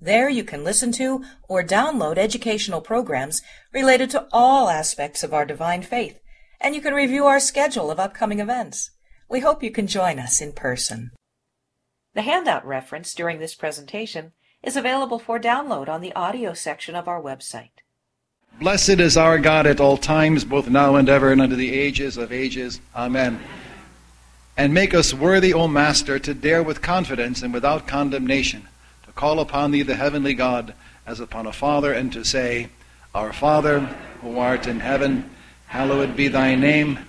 [0.00, 3.42] There you can listen to or download educational programs
[3.72, 6.20] related to all aspects of our divine faith,
[6.60, 8.92] and you can review our schedule of upcoming events.
[9.28, 11.10] We hope you can join us in person.
[12.14, 17.08] The handout reference during this presentation is available for download on the audio section of
[17.08, 17.70] our website.
[18.60, 22.16] Blessed is our God at all times, both now and ever, and unto the ages
[22.16, 22.80] of ages.
[22.94, 23.40] Amen.
[24.56, 28.68] And make us worthy, O Master, to dare with confidence and without condemnation to
[29.18, 32.68] call upon Thee, the heavenly God, as upon a Father, and to say,
[33.12, 33.80] Our Father,
[34.22, 35.28] who art in heaven,
[35.66, 37.00] hallowed be Thy name.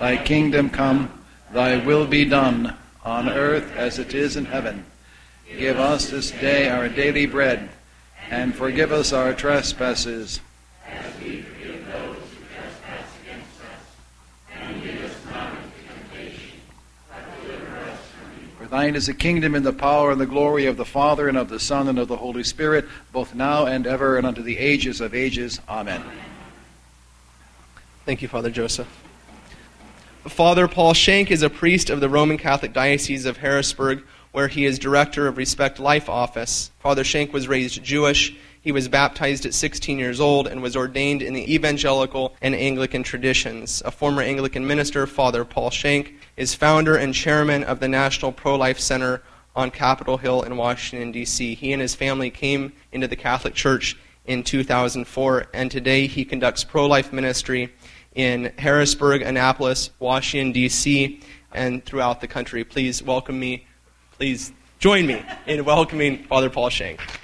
[0.00, 1.22] Thy kingdom come,
[1.52, 4.84] Thy will be done, on earth as it is in heaven.
[5.56, 7.70] Give us this day our daily bread,
[8.28, 10.40] and forgive us our trespasses
[18.72, 21.50] thine is the kingdom and the power and the glory of the Father and of
[21.50, 25.02] the Son and of the Holy Spirit, both now and ever and unto the ages
[25.02, 25.60] of ages.
[25.68, 26.02] Amen.
[28.06, 28.88] Thank you, Father Joseph.
[30.26, 34.64] Father Paul Schenck is a priest of the Roman Catholic Diocese of Harrisburg, where he
[34.64, 36.70] is director of Respect Life Office.
[36.78, 38.34] Father Schenck was raised Jewish.
[38.62, 43.02] He was baptized at 16 years old and was ordained in the evangelical and Anglican
[43.02, 43.82] traditions.
[43.84, 48.56] A former Anglican minister, Father Paul Schenck, is founder and chairman of the National Pro
[48.56, 49.22] Life Center
[49.54, 51.54] on Capitol Hill in Washington, D.C.
[51.54, 56.64] He and his family came into the Catholic Church in 2004, and today he conducts
[56.64, 57.72] pro life ministry
[58.16, 61.20] in Harrisburg, Annapolis, Washington, D.C.,
[61.52, 62.64] and throughout the country.
[62.64, 63.64] Please welcome me.
[64.10, 67.21] Please join me in welcoming Father Paul Schenck.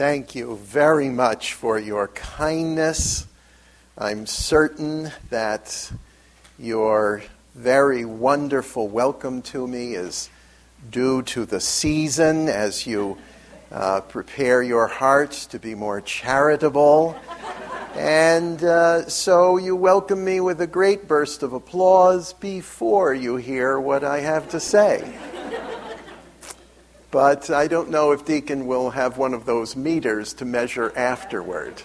[0.00, 3.26] Thank you very much for your kindness.
[3.98, 5.92] I'm certain that
[6.58, 7.22] your
[7.54, 10.30] very wonderful welcome to me is
[10.90, 13.18] due to the season as you
[13.70, 17.14] uh, prepare your hearts to be more charitable.
[17.94, 23.78] And uh, so you welcome me with a great burst of applause before you hear
[23.78, 25.12] what I have to say.
[27.10, 31.82] But I don't know if Deacon will have one of those meters to measure afterward.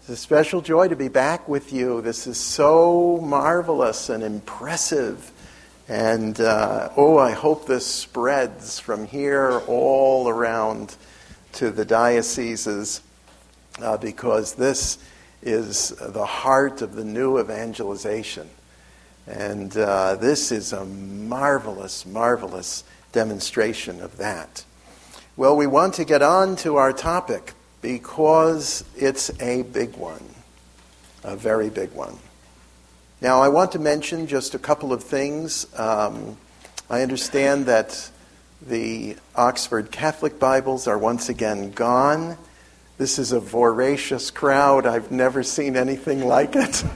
[0.00, 2.02] It's a special joy to be back with you.
[2.02, 5.30] This is so marvelous and impressive.
[5.88, 10.94] And uh, oh, I hope this spreads from here all around
[11.52, 13.00] to the dioceses
[13.80, 14.98] uh, because this
[15.40, 18.50] is the heart of the new evangelization.
[19.26, 24.64] And uh, this is a marvelous, marvelous demonstration of that.
[25.36, 30.24] Well, we want to get on to our topic because it's a big one,
[31.24, 32.18] a very big one.
[33.20, 35.66] Now, I want to mention just a couple of things.
[35.78, 36.36] Um,
[36.90, 38.10] I understand that
[38.60, 42.36] the Oxford Catholic Bibles are once again gone.
[42.98, 44.86] This is a voracious crowd.
[44.86, 46.84] I've never seen anything like it.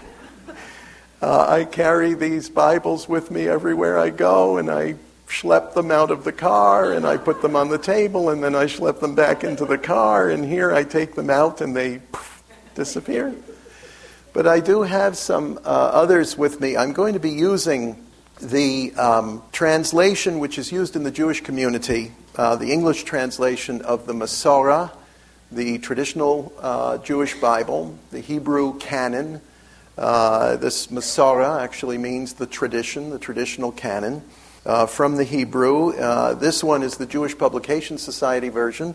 [1.19, 6.11] Uh, I carry these Bibles with me everywhere I go, and I schlep them out
[6.11, 9.15] of the car and I put them on the table and then I schlep them
[9.15, 12.43] back into the car and here I take them out and they poof,
[12.75, 13.35] disappear.
[14.33, 16.77] But I do have some uh, others with me.
[16.77, 18.03] I'm going to be using
[18.41, 24.07] the um, translation which is used in the Jewish community, uh, the English translation of
[24.07, 24.93] the Masorah,
[25.51, 29.41] the traditional uh, Jewish Bible, the Hebrew canon.
[29.97, 34.23] Uh, this Masorah actually means the tradition, the traditional canon
[34.67, 35.97] uh, from the Hebrew.
[35.97, 38.95] Uh, this one is the Jewish Publication Society version.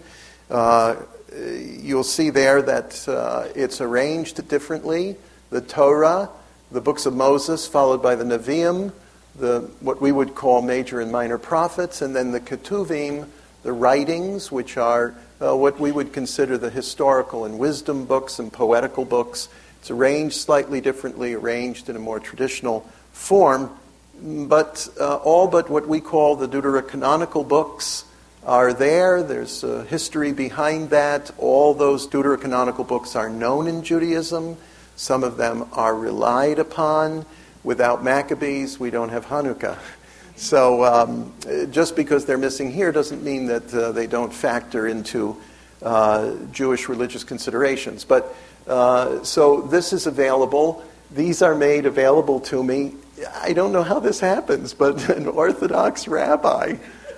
[0.49, 0.97] Uh,
[1.33, 5.15] you'll see there that uh, it's arranged differently.
[5.49, 6.29] The Torah,
[6.71, 8.91] the books of Moses, followed by the Nevi'im,
[9.39, 13.27] the, what we would call major and minor prophets, and then the Ketuvim,
[13.63, 18.51] the writings, which are uh, what we would consider the historical and wisdom books and
[18.51, 19.47] poetical books.
[19.79, 22.81] It's arranged slightly differently, arranged in a more traditional
[23.13, 23.71] form
[24.19, 28.05] but uh, all but what we call the deuterocanonical books
[28.45, 29.21] are there.
[29.23, 31.31] There's a history behind that.
[31.37, 34.57] All those deuterocanonical books are known in Judaism.
[34.95, 37.25] Some of them are relied upon.
[37.63, 39.77] Without Maccabees, we don't have Hanukkah.
[40.37, 41.33] So um,
[41.69, 45.37] just because they're missing here doesn't mean that uh, they don't factor into
[45.83, 48.05] uh, Jewish religious considerations.
[48.05, 48.35] But
[48.65, 50.83] uh, so this is available.
[51.11, 52.93] These are made available to me.
[53.35, 56.75] I don't know how this happens, but an Orthodox rabbi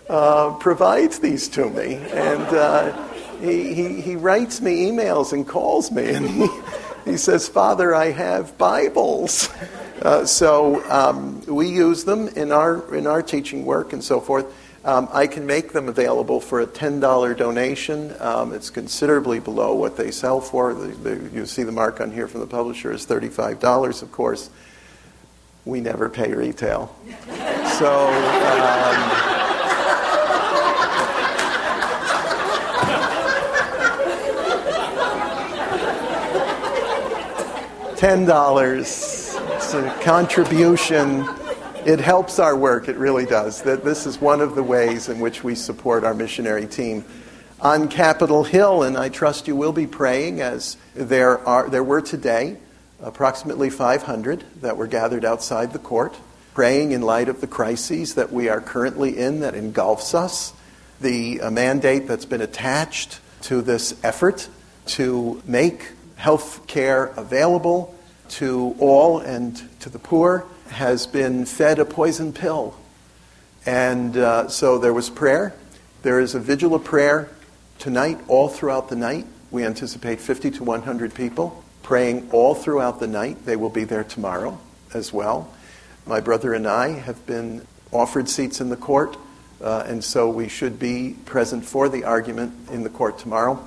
[0.10, 1.96] uh, provides these to me.
[1.96, 3.10] And uh,
[3.40, 6.48] he, he, he, writes me emails and calls me, and he,
[7.06, 9.50] he says, Father, I have Bibles.
[10.02, 14.54] Uh, so um, we use them in our, in our teaching work and so forth.
[14.86, 18.14] Um, I can make them available for a $10 donation.
[18.20, 20.74] Um, it's considerably below what they sell for.
[20.74, 24.50] The, the, you see the mark on here from the publisher is $35, of course.
[25.66, 26.96] We never pay retail.
[27.78, 28.08] So.
[28.10, 29.10] Um,
[37.96, 38.80] $10.
[39.56, 41.26] It's a contribution
[41.86, 43.62] it helps our work, it really does.
[43.64, 47.04] That this is one of the ways in which we support our missionary team.
[47.60, 52.02] On Capitol Hill, and I trust you will be praying as there are there were
[52.02, 52.58] today
[53.04, 56.18] approximately 500 that were gathered outside the court,
[56.54, 60.54] praying in light of the crises that we are currently in that engulfs us,
[61.02, 64.48] the uh, mandate that's been attached to this effort
[64.86, 67.94] to make health care available
[68.30, 72.76] to all and to the poor has been fed a poison pill.
[73.66, 75.54] And uh, so there was prayer.
[76.04, 77.30] There is a vigil of prayer
[77.80, 79.26] tonight, all throughout the night.
[79.52, 83.46] We anticipate 50 to 100 people praying all throughout the night.
[83.46, 84.60] They will be there tomorrow
[84.94, 85.54] as well.
[86.08, 89.16] My brother and I have been offered seats in the court,
[89.62, 93.60] uh, and so we should be present for the argument in the court tomorrow,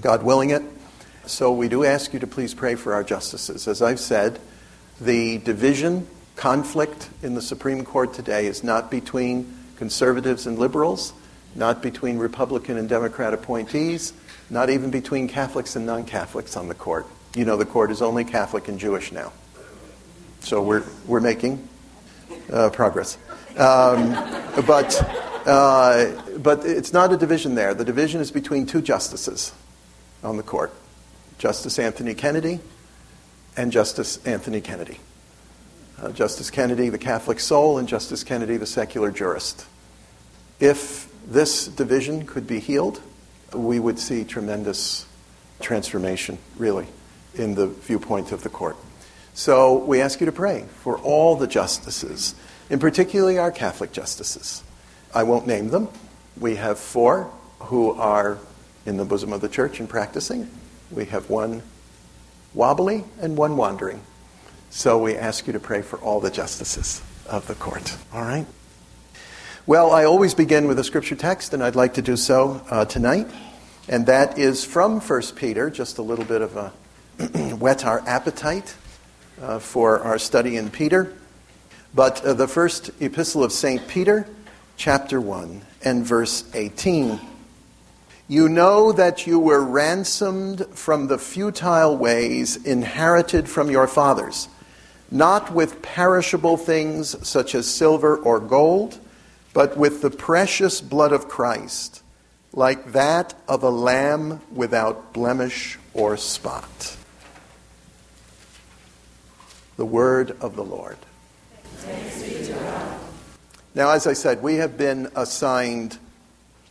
[0.00, 0.62] God willing it.
[1.26, 3.68] So we do ask you to please pray for our justices.
[3.68, 4.40] As I've said,
[5.00, 6.06] the division
[6.36, 11.12] conflict in the Supreme Court today is not between conservatives and liberals,
[11.54, 14.12] not between Republican and Democrat appointees,
[14.50, 17.06] not even between Catholics and non Catholics on the court.
[17.34, 19.32] You know, the court is only Catholic and Jewish now.
[20.40, 21.68] So we're, we're making
[22.52, 23.18] uh, progress.
[23.56, 24.12] Um,
[24.66, 27.74] but, uh, but it's not a division there.
[27.74, 29.52] The division is between two justices
[30.22, 30.72] on the court
[31.38, 32.60] Justice Anthony Kennedy
[33.56, 34.98] and Justice Anthony Kennedy
[36.00, 39.66] uh, Justice Kennedy, the Catholic soul, and Justice Kennedy, the secular jurist.
[40.60, 43.00] If this division could be healed,
[43.52, 45.06] we would see tremendous
[45.60, 46.86] transformation, really,
[47.36, 48.76] in the viewpoint of the court.
[49.34, 52.34] So we ask you to pray for all the justices,
[52.70, 54.62] and particularly our Catholic justices.
[55.14, 55.88] I won't name them.
[56.38, 58.38] We have four who are
[58.86, 60.48] in the bosom of the church and practicing.
[60.90, 61.62] We have one
[62.52, 64.00] wobbly and one wandering.
[64.70, 67.96] So we ask you to pray for all the justices of the court.
[68.12, 68.46] All right?
[69.66, 72.84] Well, I always begin with a scripture text, and I'd like to do so uh,
[72.84, 73.28] tonight.
[73.88, 76.72] And that is from 1 Peter, just a little bit of a
[77.58, 78.74] whet our appetite
[79.40, 81.14] uh, for our study in Peter.
[81.94, 83.86] But uh, the first epistle of St.
[83.88, 84.26] Peter,
[84.76, 87.20] chapter 1, and verse 18.
[88.26, 94.48] You know that you were ransomed from the futile ways inherited from your fathers
[95.14, 98.98] not with perishable things such as silver or gold,
[99.52, 102.02] but with the precious blood of Christ,
[102.52, 106.96] like that of a lamb without blemish or spot.
[109.76, 110.96] The word of the Lord.
[113.74, 115.98] Now, as I said, we have been assigned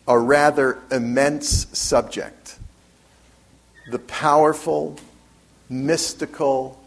[0.07, 2.57] a rather immense subject
[3.91, 4.97] the powerful,
[5.69, 6.81] mystical,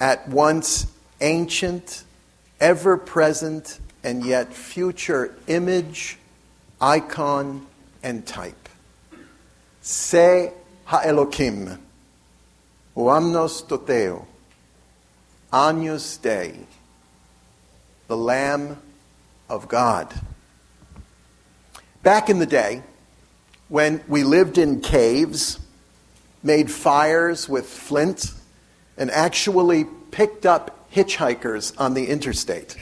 [0.00, 0.86] at once
[1.20, 2.04] ancient,
[2.60, 6.18] ever present, and yet future image,
[6.80, 7.66] icon,
[8.02, 8.68] and type.
[9.82, 10.52] Se
[10.84, 11.78] ha-Elokim,
[12.96, 14.24] uamnos toteo,
[15.54, 16.52] Agnus Dei,
[18.08, 18.76] the Lamb
[19.48, 20.12] of God.
[22.02, 22.82] Back in the day,
[23.68, 25.60] when we lived in caves,
[26.42, 28.32] made fires with flint,
[28.96, 32.76] and actually picked up hitchhikers on the interstate.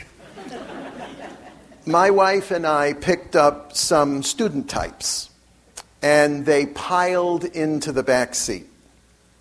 [1.85, 5.29] My wife and I picked up some student types,
[6.01, 8.67] and they piled into the back seat.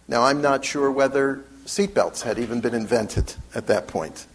[0.09, 4.25] Now, I'm not sure whether seatbelts had even been invented at that point.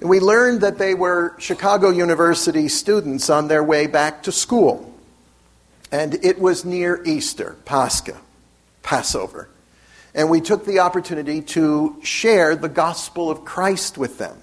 [0.00, 4.92] And we learned that they were Chicago University students on their way back to school.
[5.90, 8.16] And it was near Easter, Pascha,
[8.82, 9.48] Passover
[10.16, 14.38] and we took the opportunity to share the gospel of Christ with them.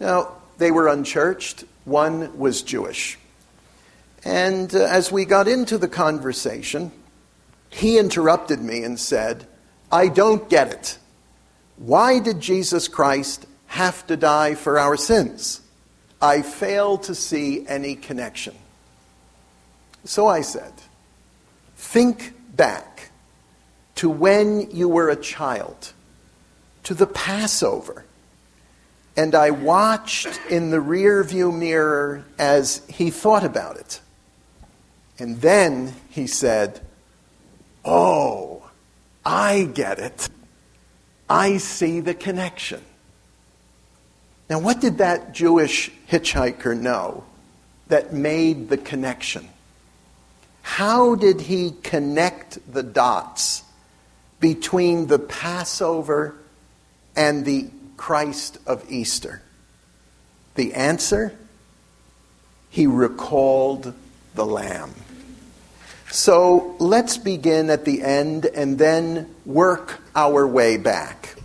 [0.00, 3.18] Now, they were unchurched, one was Jewish.
[4.24, 6.92] And uh, as we got into the conversation,
[7.68, 9.46] he interrupted me and said,
[9.94, 10.98] I don't get it.
[11.76, 15.60] Why did Jesus Christ have to die for our sins?
[16.20, 18.56] I fail to see any connection.
[20.04, 20.72] So I said,
[21.76, 23.10] Think back
[23.94, 25.92] to when you were a child,
[26.82, 28.04] to the Passover.
[29.16, 34.00] And I watched in the rearview mirror as he thought about it.
[35.20, 36.80] And then he said,
[37.84, 38.53] Oh,
[39.24, 40.28] I get it.
[41.28, 42.82] I see the connection.
[44.50, 47.24] Now, what did that Jewish hitchhiker know
[47.88, 49.48] that made the connection?
[50.62, 53.62] How did he connect the dots
[54.40, 56.34] between the Passover
[57.16, 59.40] and the Christ of Easter?
[60.56, 61.36] The answer?
[62.68, 63.94] He recalled
[64.34, 64.94] the Lamb.
[66.10, 71.36] So let's begin at the end and then work our way back.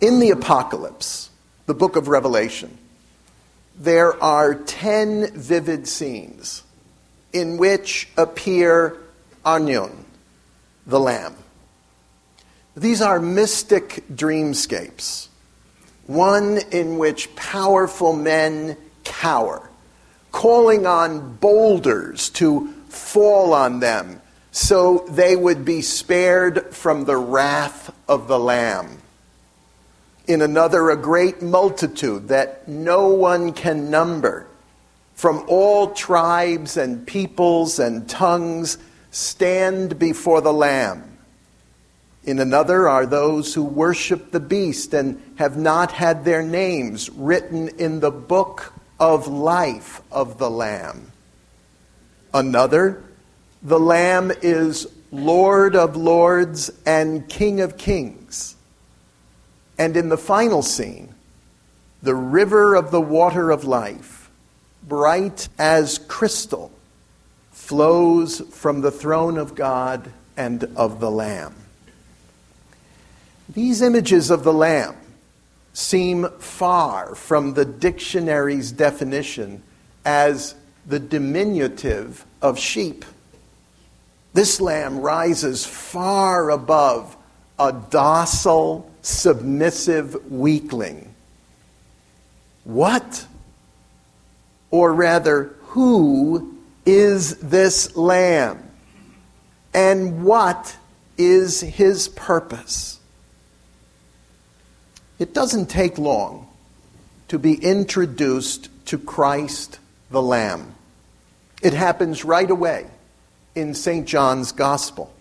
[0.00, 1.30] In the Apocalypse,
[1.66, 2.78] the book of Revelation,
[3.78, 6.62] there are ten vivid scenes
[7.32, 8.96] in which appear
[9.44, 10.04] Arnion,
[10.86, 11.34] the Lamb.
[12.76, 15.28] These are mystic dreamscapes,
[16.06, 19.68] one in which powerful men cower,
[20.30, 27.94] calling on boulders to fall on them so they would be spared from the wrath
[28.08, 29.02] of the Lamb.
[30.26, 34.46] In another, a great multitude that no one can number
[35.14, 38.78] from all tribes and peoples and tongues
[39.10, 41.18] stand before the Lamb.
[42.24, 47.68] In another are those who worship the beast and have not had their names written
[47.78, 51.12] in the book of life of the Lamb.
[52.36, 53.02] Another,
[53.62, 58.56] the Lamb is Lord of lords and King of kings.
[59.78, 61.14] And in the final scene,
[62.02, 64.30] the river of the water of life,
[64.82, 66.70] bright as crystal,
[67.52, 71.54] flows from the throne of God and of the Lamb.
[73.48, 74.96] These images of the Lamb
[75.72, 79.62] seem far from the dictionary's definition
[80.04, 80.54] as
[80.86, 83.04] the diminutive of sheep.
[84.32, 87.16] This lamb rises far above
[87.58, 91.14] a docile, submissive weakling.
[92.64, 93.26] What,
[94.70, 98.62] or rather, who is this lamb?
[99.72, 100.76] And what
[101.16, 103.00] is his purpose?
[105.18, 106.48] It doesn't take long
[107.28, 109.78] to be introduced to Christ
[110.10, 110.74] the Lamb.
[111.62, 112.86] It happens right away
[113.54, 114.06] in St.
[114.06, 115.12] John's Gospel.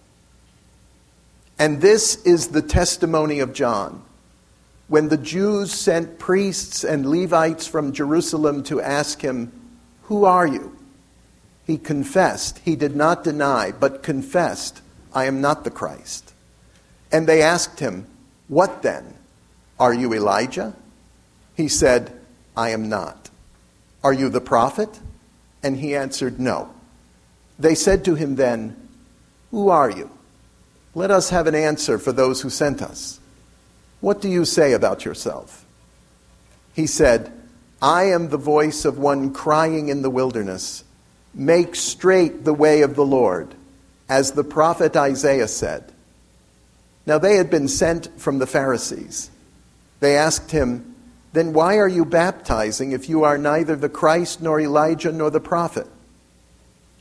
[1.58, 4.04] And this is the testimony of John.
[4.88, 9.52] When the Jews sent priests and Levites from Jerusalem to ask him,
[10.04, 10.78] Who are you?
[11.66, 12.60] He confessed.
[12.60, 14.82] He did not deny, but confessed,
[15.14, 16.34] I am not the Christ.
[17.12, 18.06] And they asked him,
[18.48, 19.16] What then?
[19.80, 20.76] Are you Elijah?
[21.56, 22.14] He said,
[22.56, 23.25] I am not.
[24.06, 25.00] Are you the prophet?
[25.64, 26.70] And he answered, No.
[27.58, 28.76] They said to him then,
[29.50, 30.12] Who are you?
[30.94, 33.20] Let us have an answer for those who sent us.
[34.02, 35.66] What do you say about yourself?
[36.76, 37.34] He said,
[37.82, 40.84] I am the voice of one crying in the wilderness,
[41.34, 43.56] Make straight the way of the Lord,
[44.08, 45.92] as the prophet Isaiah said.
[47.08, 49.32] Now they had been sent from the Pharisees.
[50.00, 50.95] They asked him,
[51.36, 55.40] then why are you baptizing if you are neither the Christ, nor Elijah, nor the
[55.40, 55.88] prophet?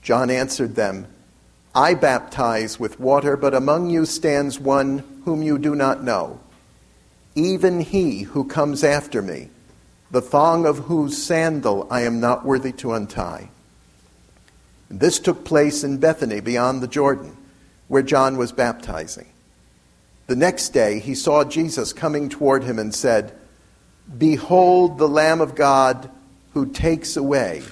[0.03, 1.07] John answered them,
[1.75, 6.41] I baptize with water, but among you stands one whom you do not know,
[7.35, 9.49] even he who comes after me,
[10.11, 13.51] the thong of whose sandal I am not worthy to untie.
[14.89, 17.37] This took place in Bethany beyond the Jordan,
[17.89, 19.27] where John was baptizing.
[20.27, 23.33] The next day he saw Jesus coming toward him and said,
[24.19, 26.11] Behold the Lamb of God
[26.53, 27.63] who takes away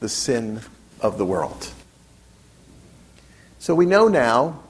[0.00, 0.60] the sin
[1.00, 1.70] of the world.
[3.58, 4.60] So we know now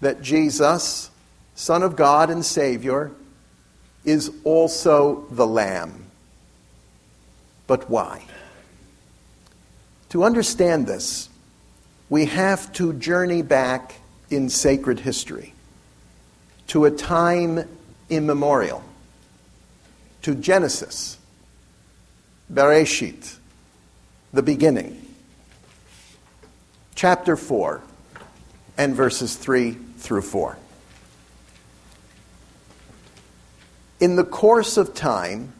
[0.00, 1.10] that Jesus,
[1.54, 3.10] Son of God and Savior,
[4.04, 6.06] is also the Lamb.
[7.66, 8.24] But why?
[10.10, 11.28] To understand this,
[12.08, 13.94] we have to journey back
[14.30, 15.54] in sacred history
[16.68, 17.68] to a time
[18.08, 18.82] immemorial
[20.22, 21.18] to Genesis,
[22.52, 23.36] Bereshit,
[24.32, 25.06] the beginning.
[26.94, 27.80] Chapter 4
[28.76, 30.56] and verses 3 through 4.
[34.00, 35.52] In the course of time,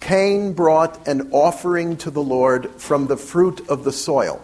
[0.00, 4.42] Cain brought an offering to the Lord from the fruit of the soil.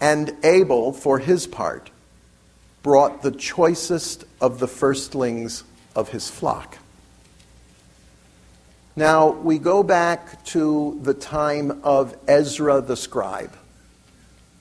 [0.00, 1.90] And Abel, for his part,
[2.82, 5.64] brought the choicest of the firstlings
[5.94, 6.78] of his flock.
[8.96, 13.56] Now, we go back to the time of Ezra the scribe,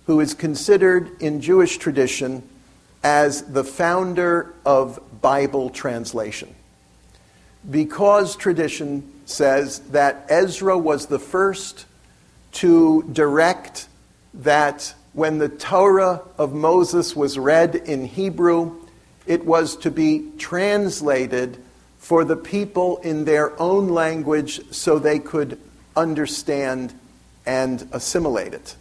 [0.08, 2.42] who is considered in Jewish tradition
[3.04, 6.56] as the founder of Bible translation.
[7.70, 11.86] Because tradition says that Ezra was the first
[12.54, 13.88] to direct
[14.34, 18.82] that when the Torah of Moses was read in Hebrew,
[19.28, 21.63] it was to be translated
[22.04, 25.58] for the people in their own language so they could
[25.96, 26.94] understand
[27.46, 28.76] and assimilate it.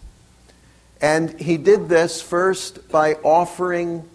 [1.01, 4.09] And he did this first by offering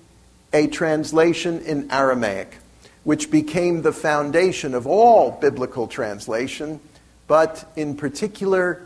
[0.52, 2.58] a translation in Aramaic,
[3.06, 6.82] which became the foundation of all biblical translation,
[7.28, 8.86] but in particular,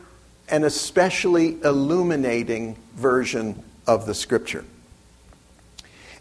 [0.49, 4.65] an especially illuminating version of the scripture.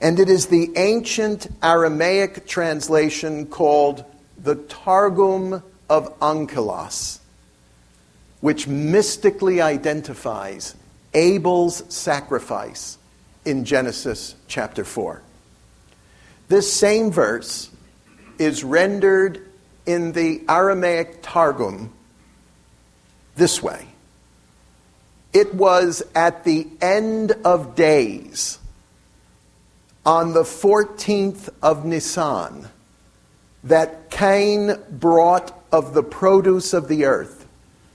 [0.01, 4.05] And it is the ancient Aramaic translation called
[4.39, 7.19] the Targum of Onkelos,
[8.41, 10.75] which mystically identifies
[11.13, 12.97] Abel's sacrifice
[13.45, 15.21] in Genesis chapter 4.
[16.49, 17.71] This same verse
[18.39, 19.47] is rendered
[19.85, 21.93] in the Aramaic Targum
[23.37, 23.87] this way
[25.33, 28.59] it was at the end of days,
[30.05, 32.69] on the 14th of Nisan,
[33.65, 37.47] that Cain brought of the produce of the earth,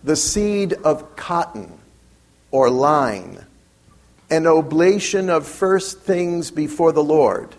[0.03, 1.71] the seed of cotton
[2.51, 3.43] or line,
[4.29, 7.55] an oblation of first things before the Lord.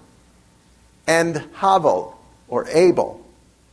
[1.06, 3.24] And Havel, or Abel,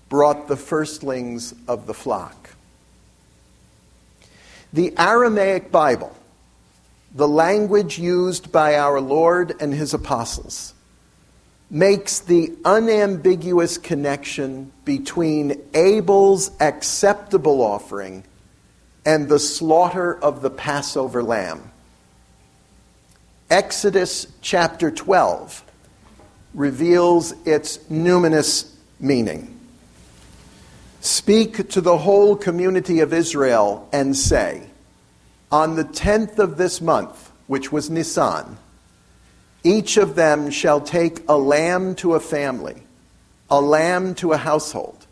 [0.10, 2.52] brought the firstlings of the flock.
[4.72, 6.16] The Aramaic Bible,
[7.14, 10.74] the language used by our Lord and his apostles,
[11.70, 18.24] makes the unambiguous connection between Abel's acceptable offering
[19.06, 21.72] and the slaughter of the Passover lamb.
[23.50, 25.64] Exodus chapter 12
[26.54, 29.60] reveals its numinous meaning.
[31.02, 34.70] Speak to the whole community of Israel and say,
[35.54, 38.58] On the tenth of this month, which was Nisan,
[39.64, 42.82] each of them shall take a lamb to a family,
[43.52, 45.06] a lamb to a household.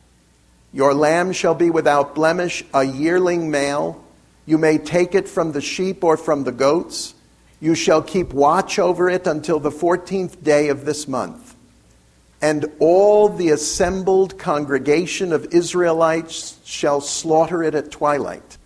[0.73, 4.03] Your lamb shall be without blemish, a yearling male.
[4.47, 7.13] You may take it from the sheep or from the goats.
[7.59, 11.55] You shall keep watch over it until the fourteenth day of this month
[12.41, 18.57] and all the assembled congregation of Israelites shall slaughter it at twilight.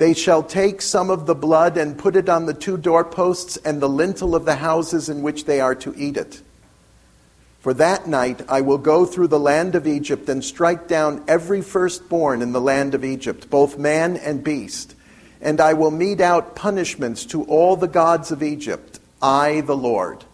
[0.00, 3.82] They shall take some of the blood and put it on the two doorposts and
[3.82, 6.40] the lintel of the houses in which they are to eat it.
[7.58, 11.60] For that night I will go through the land of Egypt and strike down every
[11.60, 14.94] firstborn in the land of Egypt, both man and beast.
[15.38, 20.24] And I will mete out punishments to all the gods of Egypt, I the Lord.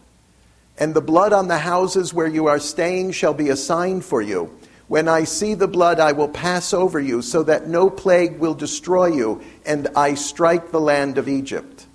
[0.78, 4.22] And the blood on the houses where you are staying shall be a sign for
[4.22, 4.56] you.
[4.88, 8.54] When I see the blood, I will pass over you, so that no plague will
[8.54, 11.86] destroy you, and I strike the land of Egypt.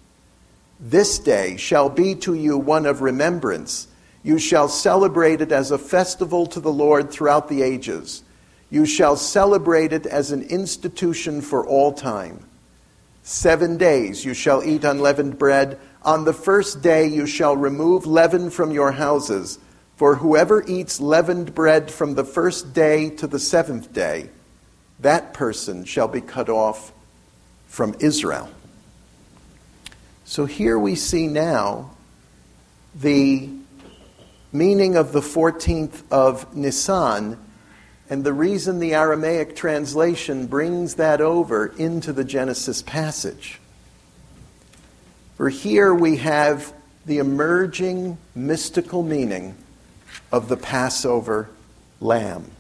[0.80, 3.88] This day shall be to you one of remembrance.
[4.24, 8.24] You shall celebrate it as a festival to the Lord throughout the ages.
[8.70, 12.46] You shall celebrate it as an institution for all time.
[13.24, 15.80] Seven days you shall eat unleavened bread.
[16.04, 19.60] On the first day you shall remove leaven from your houses,
[20.02, 24.28] for whoever eats leavened bread from the first day to the seventh day,
[25.00, 26.92] that person shall be cut off
[27.68, 28.50] from Israel.
[30.26, 31.92] So here we see now
[32.96, 33.48] the
[34.52, 37.38] meaning of the 14th of Nisan,
[38.10, 43.60] and the reason the Aramaic translation brings that over into the Genesis passage.
[45.36, 46.74] For here we have
[47.06, 49.58] the emerging mystical meaning
[50.32, 51.50] of the Passover
[52.00, 52.52] lamb.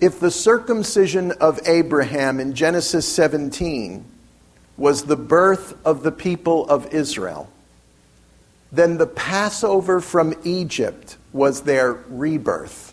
[0.00, 4.04] If the circumcision of Abraham in Genesis 17
[4.76, 7.50] was the birth of the people of Israel,
[8.72, 12.92] then the Passover from Egypt was their rebirth.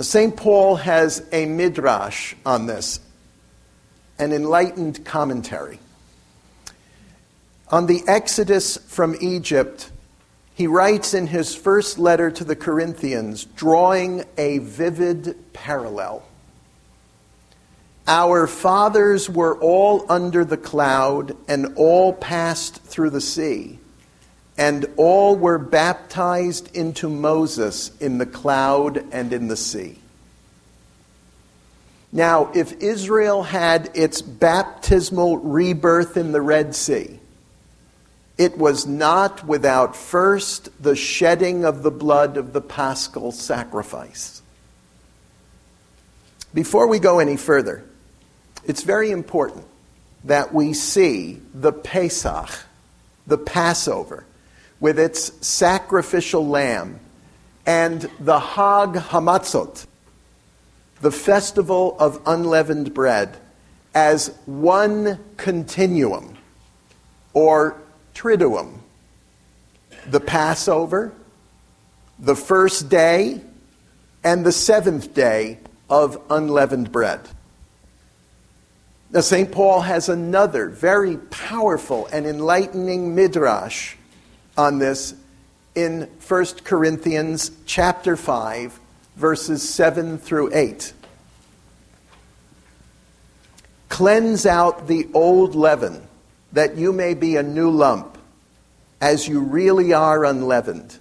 [0.00, 0.36] St.
[0.36, 3.00] Paul has a midrash on this,
[4.18, 5.80] an enlightened commentary.
[7.68, 9.91] On the exodus from Egypt,
[10.54, 16.24] he writes in his first letter to the Corinthians, drawing a vivid parallel.
[18.06, 23.78] Our fathers were all under the cloud and all passed through the sea,
[24.58, 29.98] and all were baptized into Moses in the cloud and in the sea.
[32.12, 37.18] Now, if Israel had its baptismal rebirth in the Red Sea,
[38.38, 44.42] it was not without first the shedding of the blood of the paschal sacrifice.
[46.54, 47.84] Before we go any further,
[48.64, 49.64] it's very important
[50.24, 52.48] that we see the Pesach,
[53.26, 54.24] the Passover,
[54.80, 57.00] with its sacrificial lamb,
[57.66, 59.86] and the Hag Hamatzot,
[61.00, 63.36] the festival of unleavened bread,
[63.94, 66.36] as one continuum
[67.34, 67.81] or
[68.14, 68.78] triduum.
[70.06, 71.12] The Passover,
[72.18, 73.40] the first day,
[74.24, 75.58] and the seventh day
[75.90, 77.20] of unleavened bread.
[79.10, 79.52] Now, St.
[79.52, 83.94] Paul has another very powerful and enlightening midrash
[84.56, 85.14] on this
[85.74, 88.78] in 1 Corinthians chapter 5,
[89.16, 90.92] verses 7 through 8.
[93.90, 96.06] Cleanse out the old leaven,
[96.52, 98.18] that you may be a new lump,
[99.00, 100.98] as you really are unleavened.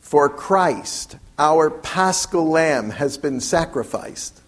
[0.00, 4.40] For Christ, our paschal lamb, has been sacrificed.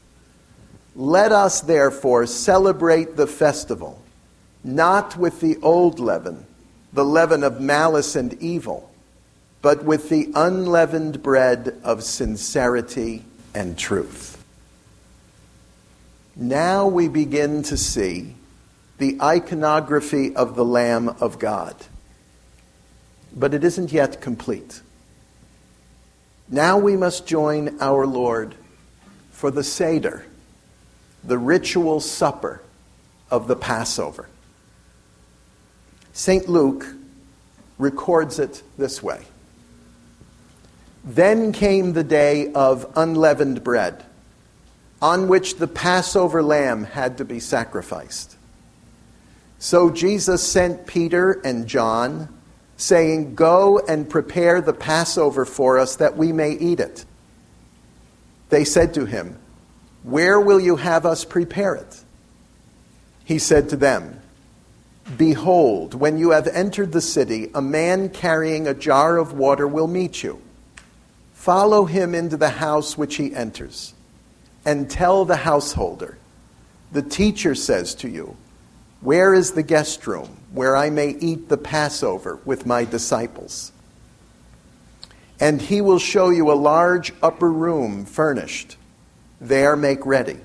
[0.95, 4.01] Let us therefore celebrate the festival,
[4.65, 6.47] not with the old leaven,
[6.93, 8.91] the leaven of malice and evil,
[9.61, 13.25] but with the unleavened bread of sincerity
[13.55, 14.43] and truth.
[16.35, 18.35] Now we begin to see
[18.99, 21.77] the iconography of the Lamb of God.
[23.35, 24.81] But it isn't yet complete.
[26.49, 28.55] Now we must join our Lord
[29.31, 30.25] for the Seder
[31.27, 32.63] the ritual supper
[33.31, 34.29] of the Passover.
[36.13, 36.49] St.
[36.49, 36.87] Luke
[37.79, 39.25] records it this way
[41.05, 44.05] Then came the day of unleavened bread,
[45.03, 48.36] on which the Passover lamb had to be sacrificed.
[49.59, 52.29] So Jesus sent Peter and John,
[52.77, 57.05] saying, Go and prepare the Passover for us that we may eat it.
[58.51, 59.39] They said to him,
[60.07, 62.05] where will you have us prepare it?
[63.25, 64.21] He said to them,
[65.17, 69.89] Behold, when you have entered the city, a man carrying a jar of water will
[69.89, 70.41] meet you.
[71.35, 73.95] Follow him into the house which he enters,
[74.65, 76.19] and tell the householder,
[76.93, 78.37] The teacher says to you,
[79.01, 83.73] Where is the guest room where I may eat the Passover with my disciples?
[85.39, 88.77] And he will show you a large upper room furnished
[89.41, 90.39] there make ready.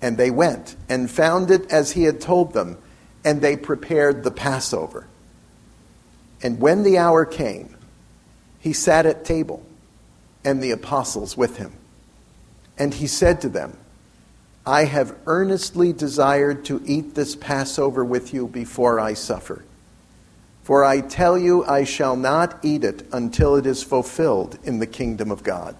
[0.00, 2.78] And they went and found it as he had told them,
[3.24, 5.06] and they prepared the Passover.
[6.42, 7.76] And when the hour came,
[8.60, 9.64] he sat at table,
[10.44, 11.72] and the apostles with him.
[12.76, 13.76] And he said to them,
[14.68, 19.64] I have earnestly desired to eat this Passover with you before I suffer.
[20.62, 24.86] For I tell you, I shall not eat it until it is fulfilled in the
[24.86, 25.74] kingdom of God.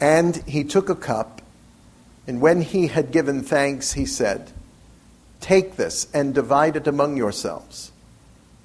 [0.00, 1.42] And he took a cup,
[2.26, 4.50] and when he had given thanks, he said,
[5.42, 7.92] Take this and divide it among yourselves.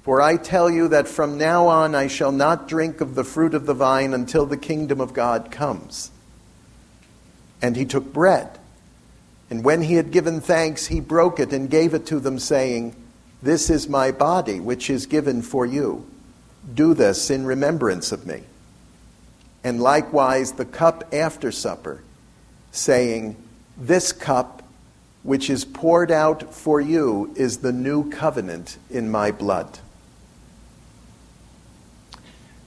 [0.02, 3.52] For I tell you that from now on I shall not drink of the fruit
[3.52, 6.10] of the vine until the kingdom of God comes.
[7.60, 8.57] And he took bread,
[9.50, 12.94] and when he had given thanks, he broke it and gave it to them, saying,
[13.42, 16.06] This is my body, which is given for you.
[16.74, 18.42] Do this in remembrance of me
[19.64, 22.00] and likewise the cup after supper,
[22.70, 23.36] saying,
[23.76, 24.62] This cup
[25.22, 29.78] which is poured out for you is the new covenant in my blood.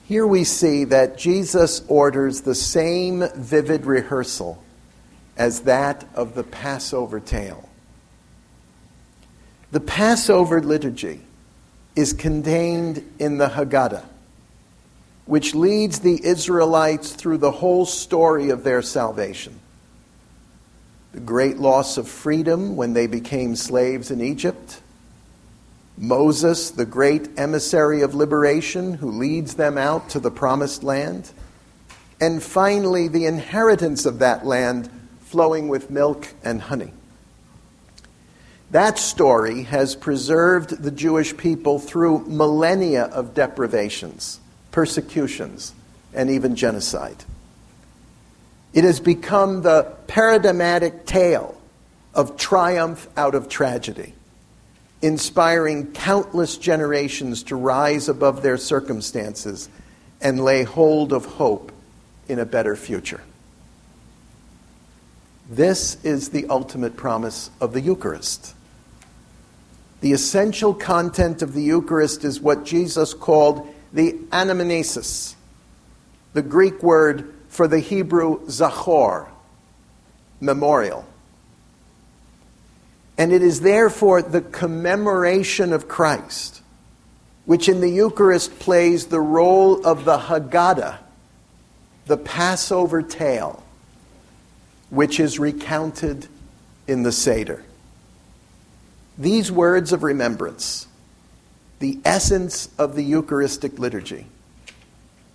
[0.08, 4.62] Here we see that Jesus orders the same vivid rehearsal
[5.38, 7.70] as that of the Passover tale.
[9.72, 11.22] The Passover liturgy
[11.96, 14.06] is contained in the Haggadah
[15.32, 19.58] which leads the Israelites through the whole story of their salvation.
[21.14, 24.82] The great loss of freedom when they became slaves in Egypt.
[25.98, 31.32] Moses, the great emissary of liberation who leads them out to the promised land.
[32.20, 34.90] and finally the inheritance of that land
[35.32, 36.92] flowing with milk and honey.
[38.72, 44.40] That story has preserved the Jewish people through millennia of deprivations,
[44.72, 45.74] persecutions,
[46.14, 47.24] and even genocide.
[48.74, 51.60] It has become the paradigmatic tale
[52.14, 54.14] of triumph out of tragedy,
[55.02, 59.70] inspiring countless generations to rise above their circumstances
[60.20, 61.72] and lay hold of hope
[62.28, 63.22] in a better future.
[65.52, 68.56] This is the ultimate promise of the Eucharist.
[70.00, 75.36] The essential content of the Eucharist is what Jesus called the anamnesis,
[76.32, 79.28] the Greek word for the Hebrew zachor,
[80.40, 81.06] memorial.
[83.18, 86.62] And it is therefore the commemoration of Christ,
[87.44, 91.00] which in the Eucharist plays the role of the Haggadah,
[92.06, 93.62] the Passover tale,
[94.92, 96.28] which is recounted
[96.86, 97.64] in the Seder.
[99.18, 100.86] These words of remembrance,
[101.80, 104.28] the essence of the Eucharistic liturgy,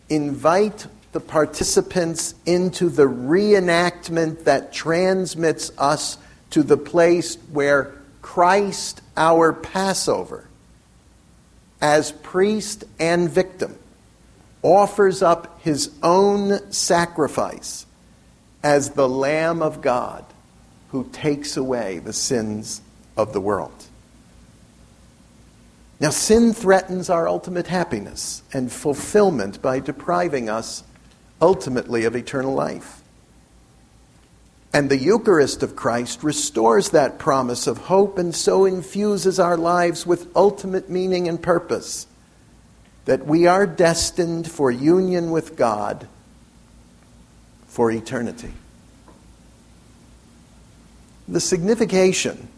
[0.09, 6.19] invite the participants into the reenactment that transmits us
[6.51, 10.49] to the place where Christ, our Passover,
[11.81, 13.79] as priest and victim,
[14.63, 17.87] offers up his own sacrifice
[18.67, 20.25] as the Lamb of God
[20.89, 22.81] who takes away the sins
[23.17, 23.85] of the world.
[26.01, 30.83] Now, sin threatens our ultimate happiness and fulfillment by depriving us
[31.41, 33.03] ultimately of eternal life.
[34.73, 40.05] And the Eucharist of Christ restores that promise of hope and so infuses our lives
[40.05, 42.09] with ultimate meaning and purpose
[43.05, 46.09] that we are destined for union with God
[47.77, 48.55] for eternity.
[51.29, 52.49] The signification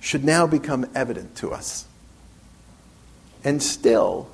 [0.00, 1.86] should now become evident to us.
[3.44, 4.28] And still,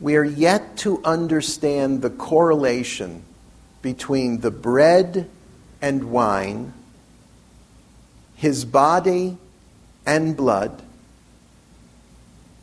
[0.00, 3.24] we are yet to understand the correlation
[3.82, 5.28] between the bread
[5.82, 6.72] and wine,
[8.36, 9.36] his body
[10.06, 10.80] and blood,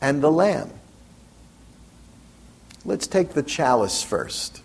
[0.02, 0.72] and the lamb.
[2.84, 4.64] Let's take the chalice first.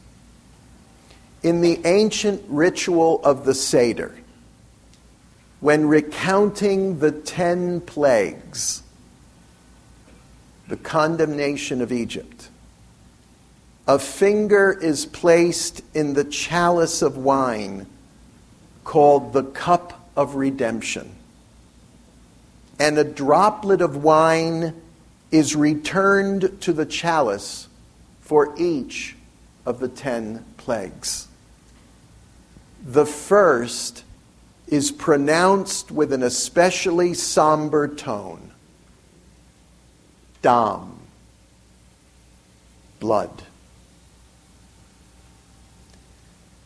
[1.43, 4.15] In the ancient ritual of the Seder,
[5.61, 8.83] when recounting the ten plagues,
[10.69, 12.49] the condemnation of Egypt,
[13.89, 17.87] a finger is placed in the chalice of wine
[18.85, 21.15] called the cup of redemption.
[22.79, 24.81] And a droplet of wine
[25.31, 27.69] is returned to the chalice
[28.21, 29.17] for each
[29.67, 31.29] of the ten plagues.
[32.85, 34.05] The first
[34.67, 38.51] is pronounced with an especially somber tone
[40.43, 40.99] Dam,
[42.99, 43.43] blood.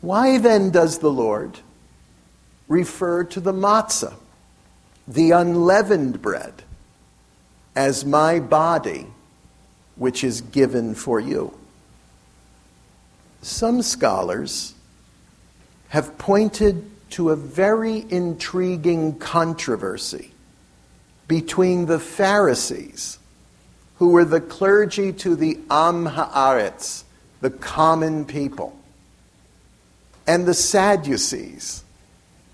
[0.00, 1.59] Why then does the Lord
[2.68, 4.14] refer to the matzah,
[5.09, 6.62] the unleavened bread,
[7.74, 9.09] as my body,
[9.96, 11.59] which is given for you?
[13.42, 14.73] Some scholars
[15.94, 20.33] have pointed to a very intriguing controversy
[21.28, 23.20] between the Pharisees,
[23.98, 27.04] who were the clergy to the Am Haaretz,
[27.40, 28.76] the common people,
[30.26, 31.85] and the Sadducees,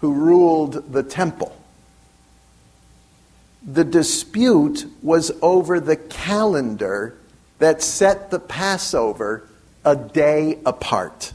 [0.03, 1.57] who ruled the temple.
[3.66, 7.16] The dispute was over the calendar
[7.59, 9.48] that set the Passover
[9.83, 11.33] a day apart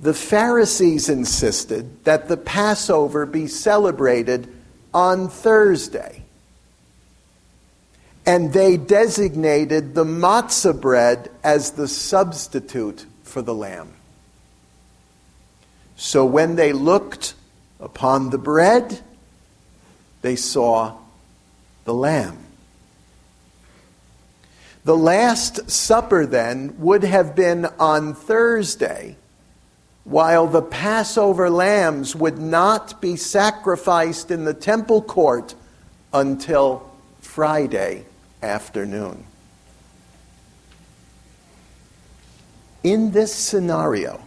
[0.00, 4.48] the Pharisees insisted that the Passover be celebrated
[4.94, 6.24] on Thursday.
[8.24, 13.92] And they designated the matzah bread as the substitute for the lamb.
[15.96, 17.34] So when they looked
[17.78, 19.00] upon the bread,
[20.22, 20.96] they saw
[21.84, 22.38] the lamb.
[24.84, 29.16] The Last Supper then would have been on Thursday
[30.10, 35.54] while the Passover lambs would not be sacrificed in the temple court
[36.12, 38.04] until Friday
[38.42, 39.24] afternoon.
[42.82, 44.20] In this scenario,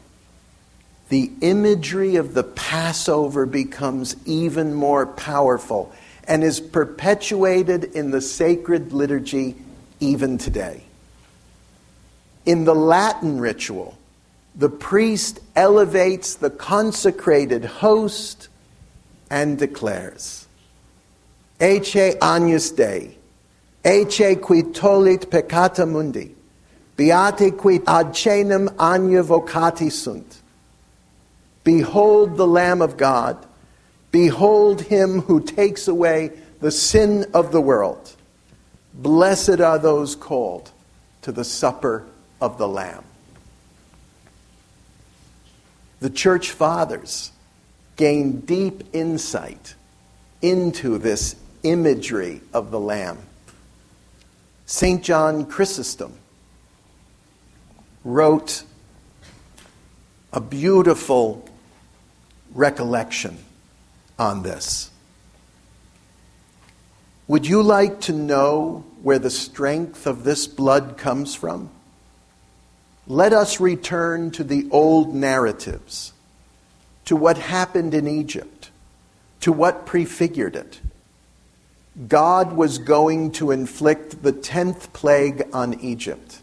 [1.10, 5.92] the imagery of the Passover becomes even more powerful
[6.26, 9.58] and is perpetuated in the sacred liturgy
[10.00, 10.86] even today.
[12.46, 13.98] In the Latin ritual,
[14.56, 18.50] the priest elevates the consecrated host
[19.30, 20.48] and declares,
[21.60, 23.18] Ecce agnus Dei,
[23.84, 26.36] ecce qui tollit peccata mundi,
[26.98, 30.42] beati qui ad cenam Agni vocati sunt.
[31.64, 33.44] Behold the Lamb of God,
[34.12, 38.16] behold him who takes away the sin of the world.
[38.94, 40.72] Blessed are those called
[41.24, 42.06] to the supper
[42.40, 43.04] of the Lamb.
[46.04, 47.32] The church fathers
[47.96, 49.76] gained deep insight
[50.42, 53.20] into this imagery of the Lamb.
[54.66, 55.02] St.
[55.02, 56.18] John Chrysostom
[58.04, 58.66] wrote
[60.34, 61.48] a beautiful
[62.54, 63.38] recollection
[64.20, 64.92] on this.
[67.30, 71.70] Would you like to know where the strength of this blood comes from?
[73.08, 76.14] Let us return to the old narratives,
[77.06, 78.70] to what happened in Egypt,
[79.42, 80.80] to what prefigured it.
[82.08, 86.40] God was going to inflict the tenth plague on Egypt.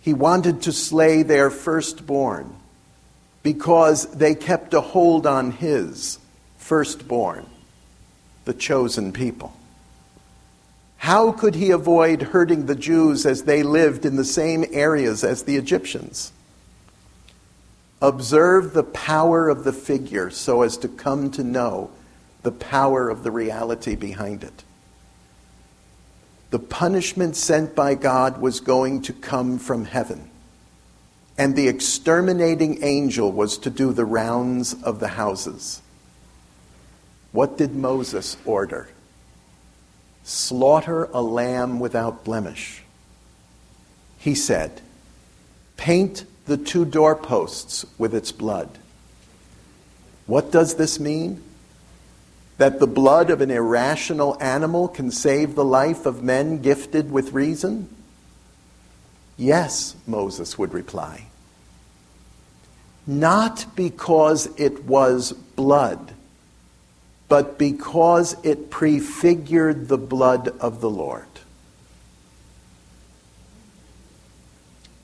[0.00, 2.54] He wanted to slay their firstborn
[3.42, 6.18] because they kept a hold on his
[6.58, 7.46] firstborn,
[8.44, 9.54] the chosen people.
[11.00, 15.44] How could he avoid hurting the Jews as they lived in the same areas as
[15.44, 16.30] the Egyptians?
[18.02, 21.90] Observe the power of the figure so as to come to know
[22.42, 24.62] the power of the reality behind it.
[26.50, 30.28] The punishment sent by God was going to come from heaven,
[31.38, 35.80] and the exterminating angel was to do the rounds of the houses.
[37.32, 38.88] What did Moses order?
[40.24, 42.82] Slaughter a lamb without blemish.
[44.18, 44.80] He said,
[45.76, 48.68] Paint the two doorposts with its blood.
[50.26, 51.42] What does this mean?
[52.58, 57.32] That the blood of an irrational animal can save the life of men gifted with
[57.32, 57.88] reason?
[59.38, 61.26] Yes, Moses would reply.
[63.06, 66.12] Not because it was blood
[67.30, 71.28] but because it prefigured the blood of the Lord.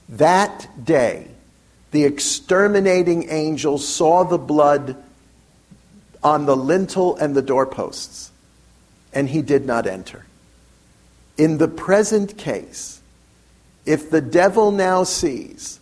[0.09, 1.29] That day,
[1.93, 4.97] the exterminating angel saw the blood
[6.21, 8.33] on the lintel and the doorposts,
[9.13, 10.27] and he did not enter.
[11.39, 13.01] In the present case,
[13.85, 15.79] if the devil now sees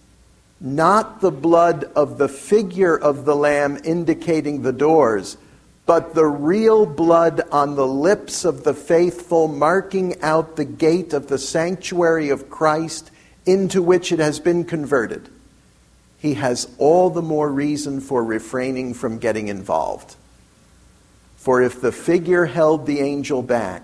[0.60, 5.38] not the blood of the figure of the lamb indicating the doors,
[5.86, 11.28] but the real blood on the lips of the faithful, marking out the gate of
[11.28, 13.10] the sanctuary of Christ
[13.44, 15.28] into which it has been converted,
[16.18, 20.16] he has all the more reason for refraining from getting involved.
[21.36, 23.82] For if the figure held the angel back,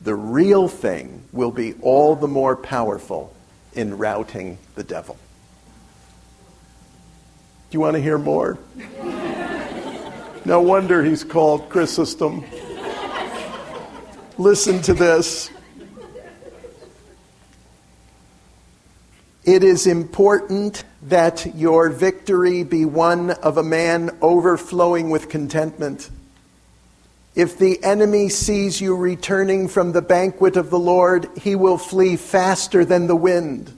[0.00, 3.34] the real thing will be all the more powerful
[3.74, 5.18] in routing the devil.
[7.68, 8.58] Do you want to hear more?
[10.46, 12.44] No wonder he's called Chrysostom.
[14.38, 15.50] Listen to this.
[19.42, 26.10] It is important that your victory be one of a man overflowing with contentment.
[27.34, 32.14] If the enemy sees you returning from the banquet of the Lord, he will flee
[32.14, 33.76] faster than the wind,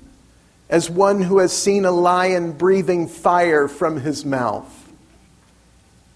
[0.69, 4.78] as one who has seen a lion breathing fire from his mouth.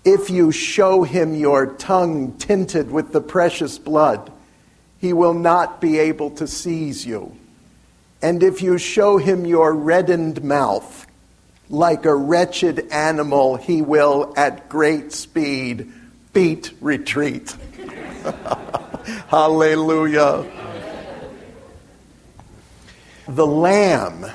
[0.04, 4.32] If you show him your tongue tinted with the precious blood,
[4.98, 7.36] he will not be able to seize you.
[8.20, 11.06] And if you show him your reddened mouth,
[11.68, 15.92] like a wretched animal, he will at great speed
[16.32, 17.56] beat retreat.
[19.28, 20.50] Hallelujah.
[23.28, 24.26] The Lamb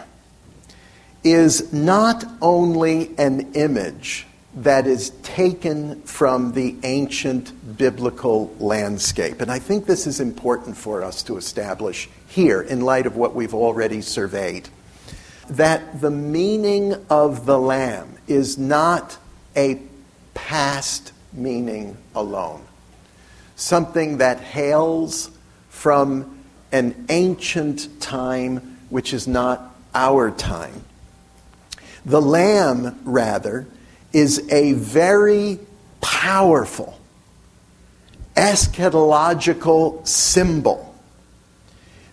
[1.24, 4.26] is not only an image
[4.58, 9.40] that is taken from the ancient biblical landscape.
[9.40, 13.36] And I think this is important for us to establish here in light of what
[13.36, 14.68] we've already surveyed.
[15.50, 19.20] That the meaning of the Lamb is not
[19.56, 19.80] a
[20.34, 22.66] past meaning alone,
[23.56, 25.30] something that hails
[25.70, 30.84] from an ancient time which is not our time.
[32.06, 33.68] The Lamb, rather,
[34.18, 35.60] is a very
[36.02, 36.98] powerful
[38.36, 40.96] eschatological symbol.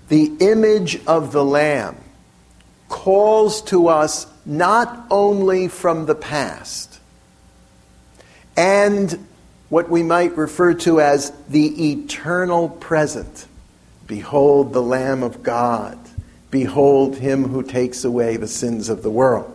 [0.08, 1.96] The image of the Lamb
[2.90, 7.00] calls to us not only from the past
[8.54, 9.26] and
[9.70, 13.46] what we might refer to as the eternal present.
[14.06, 15.98] Behold the Lamb of God.
[16.50, 19.53] Behold him who takes away the sins of the world.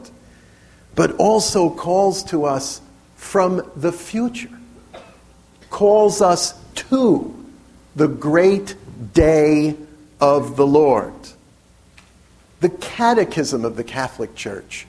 [0.95, 2.81] But also calls to us
[3.15, 4.49] from the future,
[5.69, 7.35] calls us to
[7.95, 8.75] the great
[9.13, 9.75] day
[10.19, 11.13] of the Lord.
[12.59, 14.87] The Catechism of the Catholic Church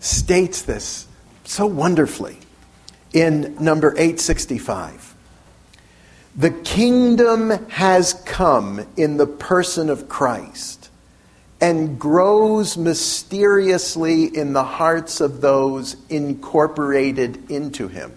[0.00, 1.06] states this
[1.44, 2.38] so wonderfully
[3.12, 5.14] in number 865.
[6.34, 10.81] The kingdom has come in the person of Christ
[11.62, 18.12] and grows mysteriously in the hearts of those incorporated into him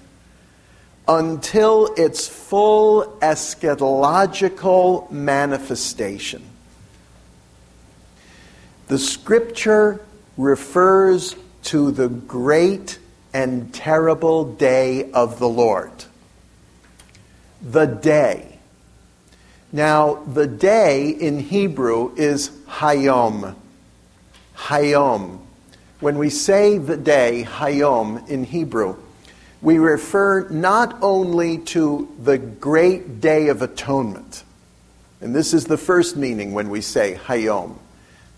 [1.07, 6.43] until its full eschatological manifestation.
[8.87, 10.03] The scripture
[10.37, 11.35] refers
[11.65, 12.97] to the great
[13.31, 15.91] and terrible day of the Lord.
[17.61, 18.54] The day.
[19.75, 23.55] Now, the day in Hebrew is Hayom.
[24.55, 25.39] Hayom.
[25.99, 28.95] When we say the day, Hayom, in Hebrew,
[29.61, 34.45] we refer not only to the great day of atonement,
[35.19, 37.77] and this is the first meaning when we say Hayom,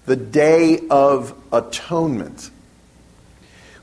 [0.07, 2.49] the day of atonement,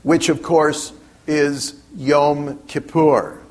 [0.03, 0.91] which of course
[1.25, 3.44] is Yom Kippur.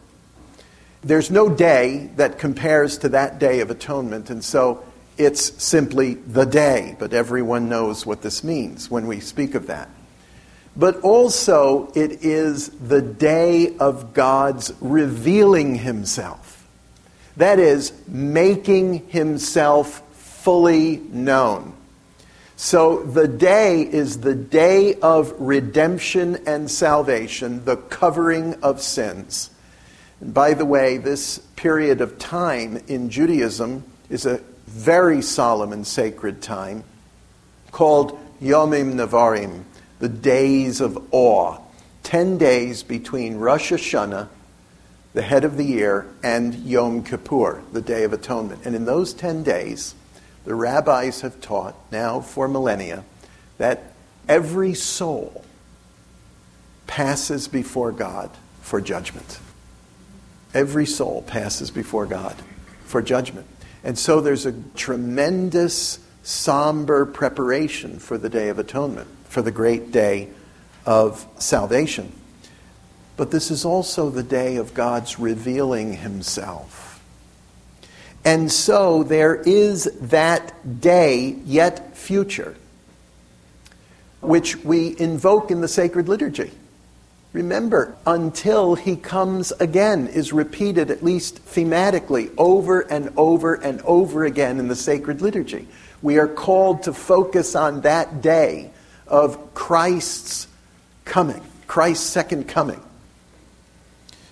[1.05, 4.85] There's no day that compares to that day of atonement, and so
[5.17, 9.89] it's simply the day, but everyone knows what this means when we speak of that
[10.77, 16.67] but also it is the day of God's revealing himself.
[17.37, 21.73] That is, making himself fully known.
[22.57, 29.51] So the day is the day of redemption and salvation, the covering of sins.
[30.21, 35.87] And by the way, this period of time in Judaism is a very solemn and
[35.87, 36.85] sacred time
[37.71, 39.65] called Yamim Noraim
[39.99, 41.59] the days of awe.
[42.03, 44.29] Ten days between Rosh Hashanah,
[45.15, 48.67] the head of the year, and Yom Kippur, the Day of Atonement.
[48.67, 49.95] And in those ten days,
[50.45, 53.05] the rabbis have taught now for millennia
[53.57, 53.95] that
[54.29, 55.45] every soul
[56.87, 59.39] passes before God for judgment.
[60.55, 62.37] Every soul passes before God
[62.85, 63.47] for judgment.
[63.83, 69.91] And so there's a tremendous, somber preparation for the Day of Atonement for the great
[69.91, 70.29] day
[70.87, 72.13] of salvation.
[73.17, 77.03] But this is also the day of God's revealing himself.
[78.25, 82.57] And so there is that day yet future,
[84.21, 86.53] which we invoke in the sacred liturgy.
[87.35, 94.25] Remember, until he comes again is repeated at least thematically over and over and over
[94.25, 95.67] again in the sacred liturgy.
[96.01, 98.71] We are called to focus on that day
[99.09, 100.47] of Christ's
[101.05, 102.81] coming, Christ's second coming.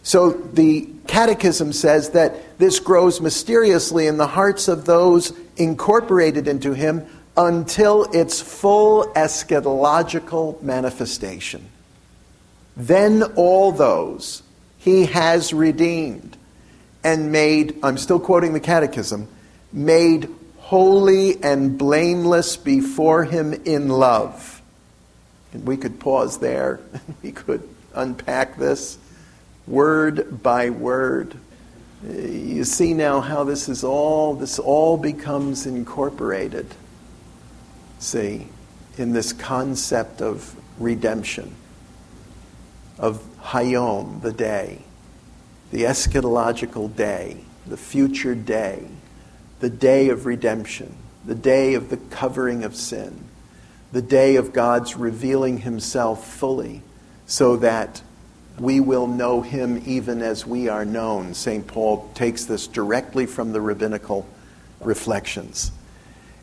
[0.04, 6.72] So the Catechism says that this grows mysteriously in the hearts of those incorporated into
[6.72, 7.04] him
[7.36, 11.66] until its full eschatological manifestation.
[12.76, 14.42] Then all those
[14.78, 16.36] he has redeemed
[17.04, 19.28] and made, I'm still quoting the Catechism,
[19.72, 24.52] made holy and blameless before him in love
[25.52, 26.80] and we could pause there.
[27.22, 28.98] we could unpack this
[29.66, 31.34] word by word.
[32.06, 36.66] Uh, you see now how this is all this all becomes incorporated.
[37.98, 38.48] See,
[38.98, 41.54] in this concept of redemption,
[43.02, 44.78] of Hayom, the day,
[45.70, 47.36] the eschatological day,
[47.66, 48.86] the future day,
[49.60, 50.96] the day of redemption,
[51.26, 53.28] the day of the covering of sin
[53.92, 56.82] the day of God's revealing himself fully
[57.26, 58.02] so that
[58.58, 61.34] we will know him even as we are known.
[61.34, 61.66] St.
[61.66, 64.26] Paul takes this directly from the rabbinical
[64.80, 65.70] reflections.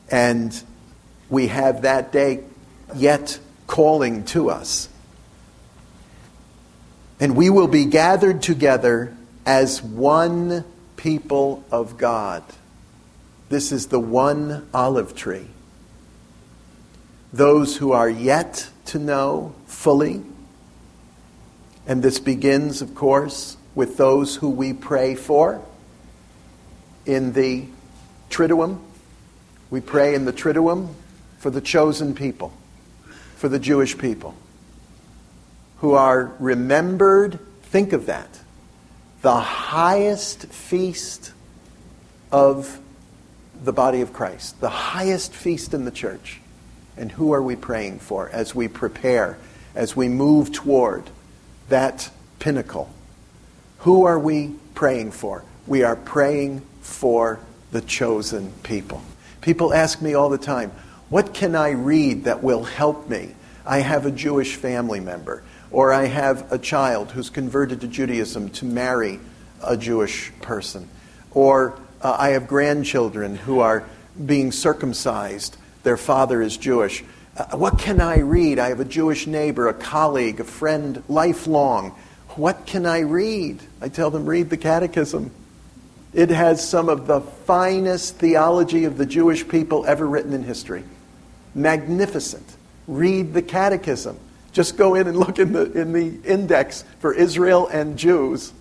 [0.10, 0.64] And
[1.30, 2.44] we have that day
[2.96, 4.89] yet calling to us.
[7.20, 9.16] And we will be gathered together
[9.46, 10.64] as one
[10.96, 12.44] people of God.
[13.50, 15.48] This is the one olive tree
[17.32, 20.24] those who are yet to know fully.
[21.86, 25.62] And this begins, of course, with those who we pray for
[27.06, 27.66] in the
[28.30, 28.80] Triduum.
[29.70, 30.94] We pray in the Triduum
[31.38, 32.52] for the chosen people
[33.36, 34.36] for the Jewish people
[35.80, 37.40] who are remembered.
[37.64, 38.40] Think of that.
[39.22, 41.34] The highest feast
[42.32, 42.80] of
[43.64, 46.40] the body of Christ, the highest feast in the church.
[46.96, 49.38] And who are we praying for as we prepare,
[49.76, 51.10] as we move toward
[51.70, 52.10] that
[52.40, 52.90] pinnacle?
[53.80, 55.44] Who are we praying for?
[55.68, 57.40] We are praying for
[57.72, 59.02] the chosen people.
[59.42, 60.72] People ask me all the time,
[61.10, 63.36] what can I read that will help me?
[63.66, 68.50] I have a Jewish family member, or I have a child who's converted to Judaism
[68.52, 69.20] to marry
[69.64, 70.90] a Jewish person,
[71.32, 73.84] or uh, I have grandchildren who are
[74.26, 75.58] being circumcised.
[75.84, 77.04] Their father is Jewish.
[77.38, 78.60] Uh, what can I read?
[78.60, 81.92] I have a Jewish neighbor, a colleague, a friend, lifelong.
[82.36, 83.60] What can I read?
[83.82, 85.32] I tell them, read the Catechism.
[86.14, 90.84] It has some of the finest theology of the Jewish people ever written in history.
[91.54, 92.46] Magnificent.
[92.88, 94.20] Read the Catechism.
[94.60, 98.52] Just go in and look in the, in the index for Israel and Jews,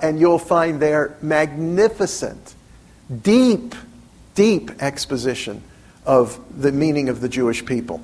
[0.00, 2.54] and you'll find there magnificent,
[3.22, 3.74] deep,
[4.34, 5.62] deep exposition
[6.06, 8.00] of the meaning of the Jewish people.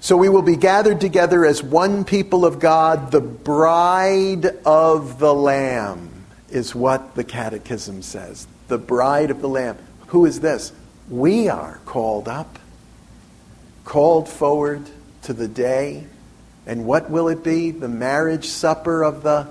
[0.00, 5.34] So we will be gathered together as one people of God, the bride of the
[5.34, 8.46] Lamb is what the Catechism says.
[8.68, 9.76] The bride of the Lamb.
[10.06, 10.72] Who is this?
[11.10, 12.58] We are called up,
[13.84, 14.88] called forward
[15.26, 16.06] to the day.
[16.66, 17.70] And what will it be?
[17.70, 19.46] The marriage supper of the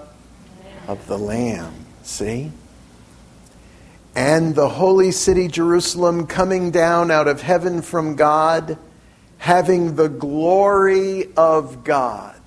[0.88, 1.73] of the Lamb.
[2.03, 2.51] See?
[4.15, 8.78] And the holy city Jerusalem coming down out of heaven from God,
[9.38, 12.39] having the glory of God.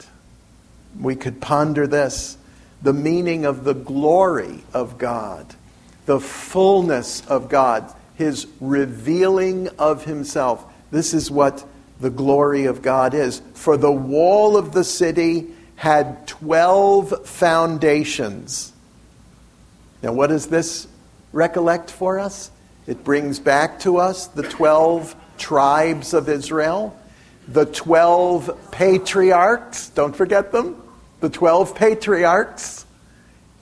[0.99, 2.37] We could ponder this
[2.81, 5.55] the meaning of the glory of God,
[6.07, 10.65] the fullness of God, His revealing of Himself.
[10.91, 11.67] This is what
[12.01, 13.43] the glory of God is.
[13.55, 18.73] For the wall of the city had 12 foundations.
[20.03, 20.87] Now, what does this
[21.33, 22.51] recollect for us?
[22.87, 26.99] It brings back to us the 12 tribes of Israel,
[27.47, 30.83] the 12 patriarchs, don't forget them
[31.21, 32.87] the 12 patriarchs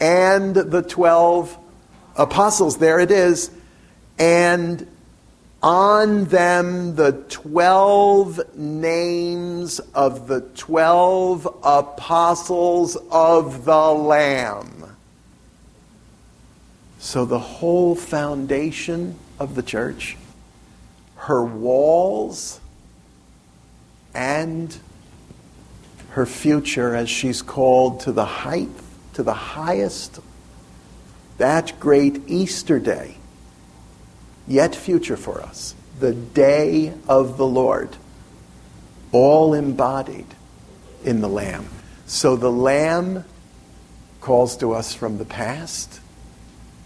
[0.01, 1.57] and the 12
[2.17, 2.79] apostles.
[2.79, 3.51] There it is.
[4.19, 4.87] And
[5.67, 14.97] on them the 12 names of the 12 apostles of the Lamb.
[17.01, 20.17] So the whole foundation of the church,
[21.17, 22.61] her walls,
[24.15, 24.79] and
[26.11, 28.71] her future as she's called to the height,
[29.15, 30.21] to the highest,
[31.39, 33.17] that great Easter day,
[34.47, 37.97] yet future for us, the day of the Lord,
[39.13, 40.27] all embodied
[41.05, 41.69] in the Lamb.
[42.07, 43.25] So the Lamb
[44.21, 46.01] calls to us from the past,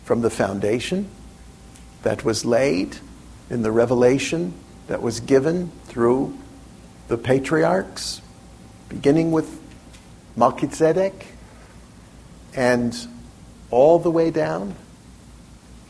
[0.05, 1.09] from the foundation
[2.03, 2.97] that was laid
[3.49, 4.55] in the revelation
[4.87, 6.37] that was given through
[7.09, 8.21] the patriarchs,
[8.89, 9.61] beginning with
[10.37, 11.27] Melchizedek
[12.55, 12.97] and
[13.71, 14.75] all the way down.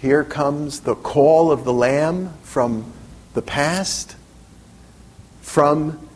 [0.01, 2.91] Here comes the call of the Lamb from
[3.35, 4.17] the past,
[5.43, 6.09] from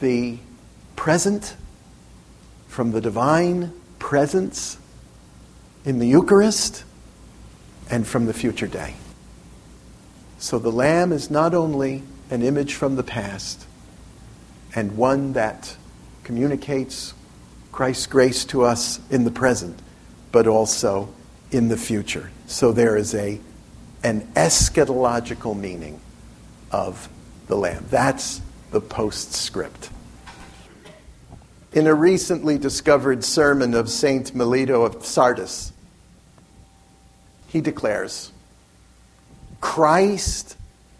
[0.00, 0.38] the
[0.96, 1.54] present,
[2.66, 4.76] from the divine presence
[5.84, 6.82] in the Eucharist,
[7.88, 8.96] and from the future day.
[10.38, 13.66] So the Lamb is not only an image from the past
[14.74, 15.76] and one that
[16.24, 17.14] communicates
[17.70, 19.78] Christ's grace to us in the present,
[20.32, 21.14] but also
[21.52, 22.30] in the future.
[22.48, 23.38] So there is a,
[24.02, 26.00] an eschatological meaning
[26.72, 27.10] of
[27.46, 27.84] the Lamb.
[27.90, 28.40] That's
[28.70, 29.90] the postscript.
[31.74, 35.74] In a recently discovered sermon of Saint Melito of Sardis,
[37.48, 38.32] he declares
[39.60, 40.56] Christ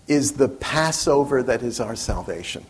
[0.07, 2.67] is the Passover that is our salvation.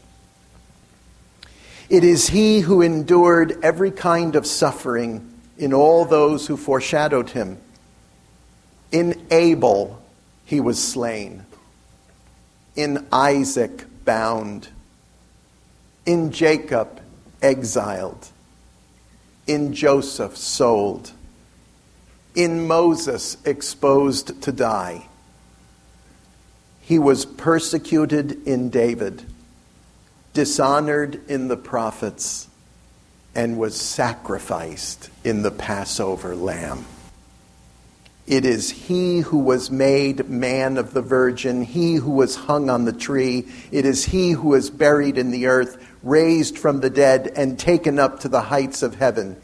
[1.91, 7.59] It is he who endured every kind of suffering in all those who foreshadowed him.
[8.91, 10.01] In Abel,
[10.45, 11.45] he was slain.
[12.75, 14.69] In Isaac, bound.
[16.07, 17.01] In Jacob,
[17.43, 18.29] exiled.
[19.47, 21.13] In Joseph, sold.
[22.35, 25.07] In Moses, exposed to die.
[26.81, 29.25] He was persecuted in David
[30.39, 32.47] dishonored in the prophets,
[33.35, 36.85] and was sacrificed in the Passover lamb.
[38.29, 42.85] It is he who was made man of the virgin, he who was hung on
[42.85, 43.49] the tree.
[43.73, 47.99] It is he who was buried in the earth, raised from the dead, and taken
[47.99, 49.41] up to the heights of heaven.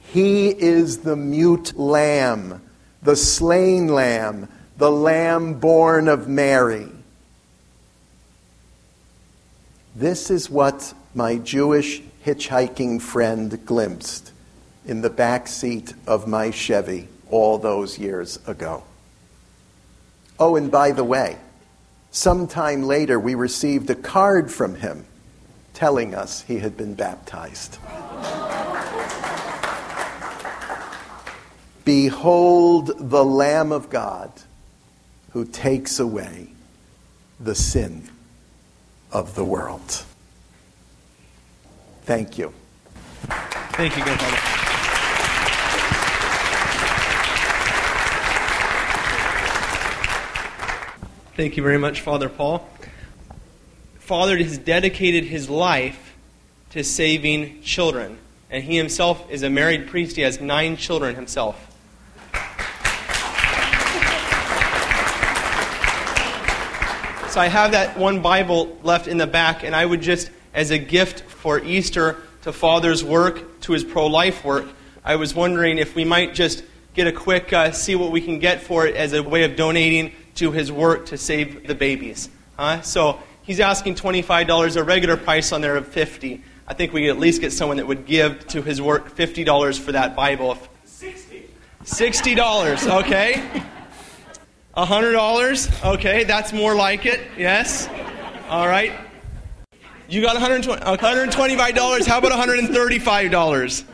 [0.00, 2.62] He is the mute lamb,
[3.00, 6.88] the slain lamb, the lamb born of Mary.
[9.94, 14.32] This is what my Jewish hitchhiking friend glimpsed
[14.84, 18.84] in the back seat of my Chevy all those years ago.
[20.38, 21.38] Oh, and by the way,
[22.10, 25.06] sometime later we received a card from him
[25.74, 27.78] telling us he had been baptized.
[31.84, 34.32] Behold the Lamb of God
[35.32, 36.48] who takes away
[37.38, 38.08] the sin
[39.12, 40.04] of the world.
[42.02, 42.52] Thank you.
[43.72, 44.55] Thank you, Godfather.
[51.36, 52.66] Thank you very much, Father Paul.
[53.98, 56.16] Father has dedicated his life
[56.70, 58.16] to saving children,
[58.50, 60.16] and he himself is a married priest.
[60.16, 61.56] He has nine children himself.
[67.28, 70.70] So I have that one Bible left in the back, and I would just, as
[70.70, 74.64] a gift for Easter to Father's work, to his pro life work,
[75.04, 76.64] I was wondering if we might just
[76.94, 79.54] get a quick uh, see what we can get for it as a way of
[79.54, 82.28] donating to his work to save the babies.
[82.56, 82.80] Huh?
[82.82, 87.10] So he's asking $25, a regular price on there of 50 I think we could
[87.10, 90.58] at least get someone that would give to his work $50 for that Bible.
[90.84, 91.48] 60.
[91.84, 93.62] $60, okay.
[94.76, 97.88] $100, okay, that's more like it, yes.
[98.48, 98.92] All right.
[100.08, 103.84] You got $120, $125, how about $135?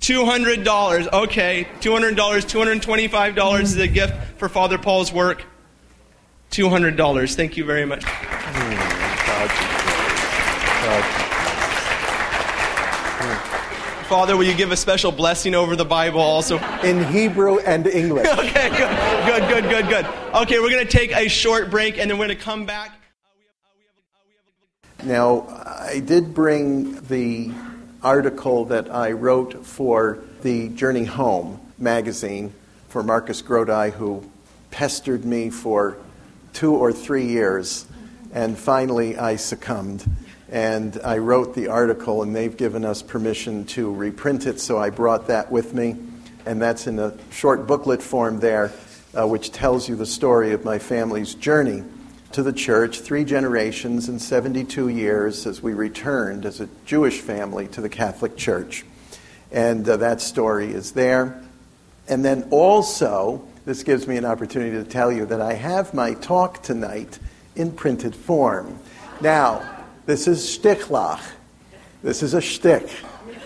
[0.00, 1.68] $200, okay.
[1.80, 5.44] $200, $225 is a gift for Father Paul's work.
[6.52, 7.34] $200.
[7.34, 8.04] Thank you very much.
[14.04, 16.58] Father, will you give a special blessing over the Bible also?
[16.82, 18.26] In Hebrew and English.
[18.38, 20.06] okay, good, good, good, good, good.
[20.42, 22.92] Okay, we're going to take a short break and then we're going to come back.
[25.02, 27.50] Now, I did bring the
[28.02, 32.52] article that I wrote for the Journey Home magazine
[32.88, 34.30] for Marcus Grodi, who
[34.70, 35.96] pestered me for
[36.52, 37.86] two or three years,
[38.32, 40.04] and finally I succumbed.
[40.50, 44.90] And I wrote the article, and they've given us permission to reprint it, so I
[44.90, 45.96] brought that with me.
[46.44, 48.72] And that's in a short booklet form there,
[49.18, 51.82] uh, which tells you the story of my family's journey
[52.32, 57.68] to the church, three generations and 72 years as we returned as a Jewish family
[57.68, 58.84] to the Catholic Church.
[59.50, 61.42] And uh, that story is there.
[62.08, 66.14] And then also, this gives me an opportunity to tell you that I have my
[66.14, 67.18] talk tonight
[67.54, 68.78] in printed form.
[69.20, 71.22] Now, this is stichlach.
[72.02, 72.90] This is a shtick,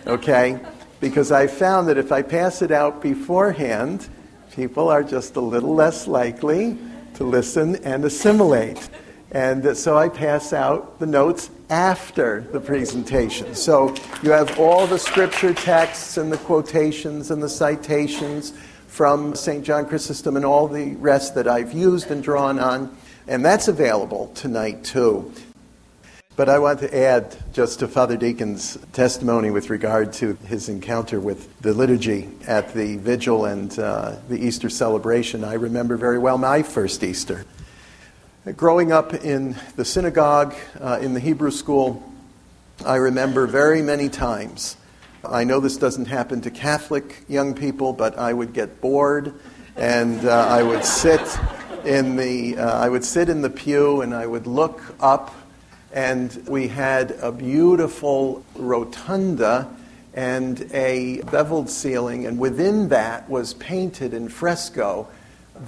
[0.06, 0.58] okay?
[1.00, 4.08] Because I found that if I pass it out beforehand,
[4.52, 6.78] people are just a little less likely
[7.14, 8.88] to listen and assimilate.
[9.32, 13.54] And so I pass out the notes after the presentation.
[13.54, 18.54] So you have all the scripture texts and the quotations and the citations
[18.96, 19.62] from St.
[19.62, 22.96] John Chrysostom and all the rest that I've used and drawn on.
[23.28, 25.30] And that's available tonight too.
[26.34, 31.20] But I want to add just to Father Deacon's testimony with regard to his encounter
[31.20, 35.44] with the liturgy at the vigil and uh, the Easter celebration.
[35.44, 37.44] I remember very well my first Easter.
[38.56, 42.02] Growing up in the synagogue, uh, in the Hebrew school,
[42.82, 44.78] I remember very many times
[45.30, 49.34] I know this doesn't happen to Catholic young people, but I would get bored
[49.76, 51.20] and uh, I would sit
[51.84, 55.34] in the uh, I would sit in the pew and I would look up
[55.92, 59.68] and we had a beautiful rotunda
[60.14, 65.08] and a beveled ceiling and within that was painted in fresco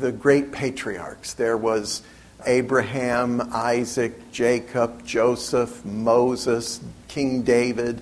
[0.00, 1.34] the great patriarchs.
[1.34, 2.02] There was
[2.46, 8.00] Abraham, Isaac, Jacob, Joseph, Moses, King David,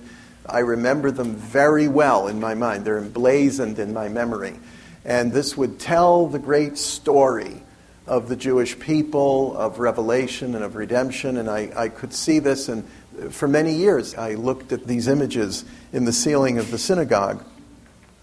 [0.49, 2.85] I remember them very well in my mind.
[2.85, 4.57] They're emblazoned in my memory.
[5.03, 7.63] And this would tell the great story
[8.05, 11.37] of the Jewish people, of revelation and of redemption.
[11.37, 12.69] And I, I could see this.
[12.69, 12.87] And
[13.29, 17.43] for many years, I looked at these images in the ceiling of the synagogue.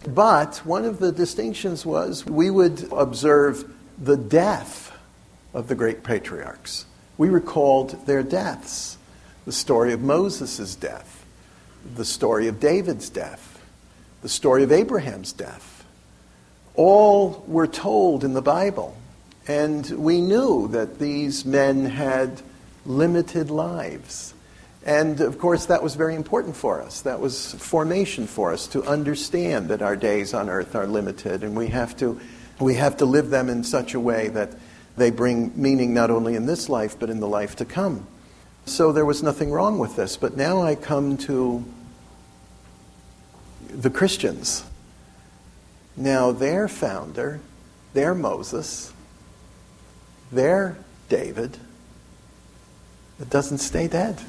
[0.06, 4.92] But one of the distinctions was we would observe the death
[5.52, 6.86] of the great patriarchs.
[7.16, 8.98] We recalled their deaths,
[9.44, 11.13] the story of Moses' death
[11.94, 13.60] the story of David's death,
[14.22, 15.84] the story of Abraham's death,
[16.74, 18.96] all were told in the Bible.
[19.46, 22.40] And we knew that these men had
[22.86, 24.34] limited lives.
[24.84, 27.02] And of course, that was very important for us.
[27.02, 31.56] That was formation for us to understand that our days on earth are limited and
[31.56, 32.20] we have to,
[32.60, 34.50] we have to live them in such a way that
[34.96, 38.06] they bring meaning not only in this life but in the life to come.
[38.66, 40.16] So there was nothing wrong with this.
[40.16, 41.64] But now I come to
[43.74, 44.64] the Christians.
[45.96, 47.40] Now, their founder,
[47.92, 48.92] their Moses,
[50.32, 50.76] their
[51.08, 51.56] David,
[53.20, 54.20] it doesn't stay dead.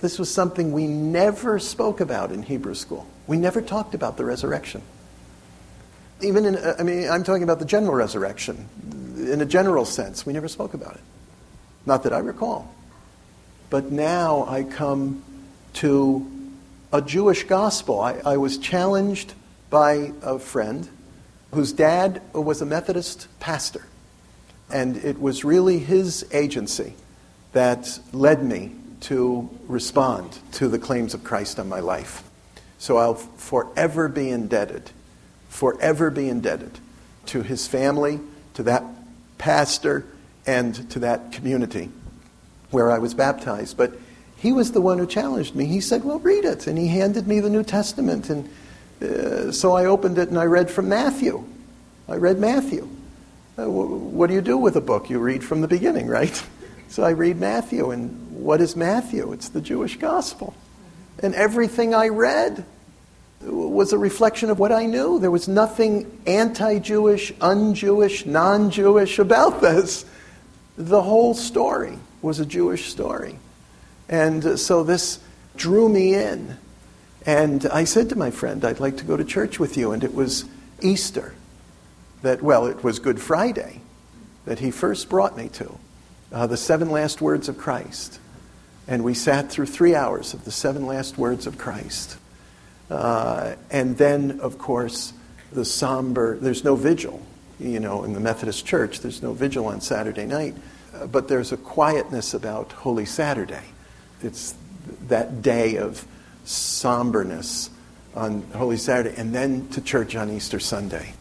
[0.00, 3.06] This was something we never spoke about in Hebrew school.
[3.26, 4.82] We never talked about the resurrection.
[6.20, 8.68] Even in, I mean, I'm talking about the general resurrection.
[9.16, 11.00] In a general sense, we never spoke about it.
[11.86, 12.72] Not that I recall.
[13.70, 15.22] But now I come
[15.74, 16.37] to
[16.92, 18.00] a Jewish gospel.
[18.00, 19.34] I, I was challenged
[19.70, 20.88] by a friend
[21.52, 23.86] whose dad was a Methodist pastor.
[24.70, 26.94] And it was really his agency
[27.52, 32.22] that led me to respond to the claims of Christ on my life.
[32.78, 34.90] So I'll forever be indebted,
[35.48, 36.78] forever be indebted
[37.26, 38.20] to his family,
[38.54, 38.84] to that
[39.38, 40.04] pastor,
[40.46, 41.90] and to that community
[42.70, 43.76] where I was baptized.
[43.76, 43.92] But
[44.38, 45.66] he was the one who challenged me.
[45.66, 46.66] He said, Well, read it.
[46.66, 48.30] And he handed me the New Testament.
[48.30, 48.48] And
[49.02, 51.44] uh, so I opened it and I read from Matthew.
[52.08, 52.88] I read Matthew.
[53.58, 55.10] Uh, what do you do with a book?
[55.10, 56.42] You read from the beginning, right?
[56.90, 59.32] So I read Matthew, and what is Matthew?
[59.32, 60.54] It's the Jewish gospel.
[61.22, 62.64] And everything I read
[63.42, 65.18] was a reflection of what I knew.
[65.18, 70.06] There was nothing anti Jewish, un Jewish, non Jewish about this.
[70.78, 73.38] The whole story was a Jewish story.
[74.08, 75.20] And so this
[75.56, 76.56] drew me in.
[77.26, 79.92] And I said to my friend, I'd like to go to church with you.
[79.92, 80.44] And it was
[80.80, 81.34] Easter
[82.22, 83.80] that, well, it was Good Friday
[84.46, 85.78] that he first brought me to
[86.32, 88.18] uh, the seven last words of Christ.
[88.86, 92.16] And we sat through three hours of the seven last words of Christ.
[92.90, 95.12] Uh, and then, of course,
[95.52, 97.22] the somber, there's no vigil,
[97.60, 100.54] you know, in the Methodist Church, there's no vigil on Saturday night.
[100.94, 103.64] Uh, but there's a quietness about Holy Saturday.
[104.22, 104.54] It's
[105.08, 106.06] that day of
[106.44, 107.70] somberness
[108.14, 111.12] on Holy Saturday, and then to church on Easter Sunday.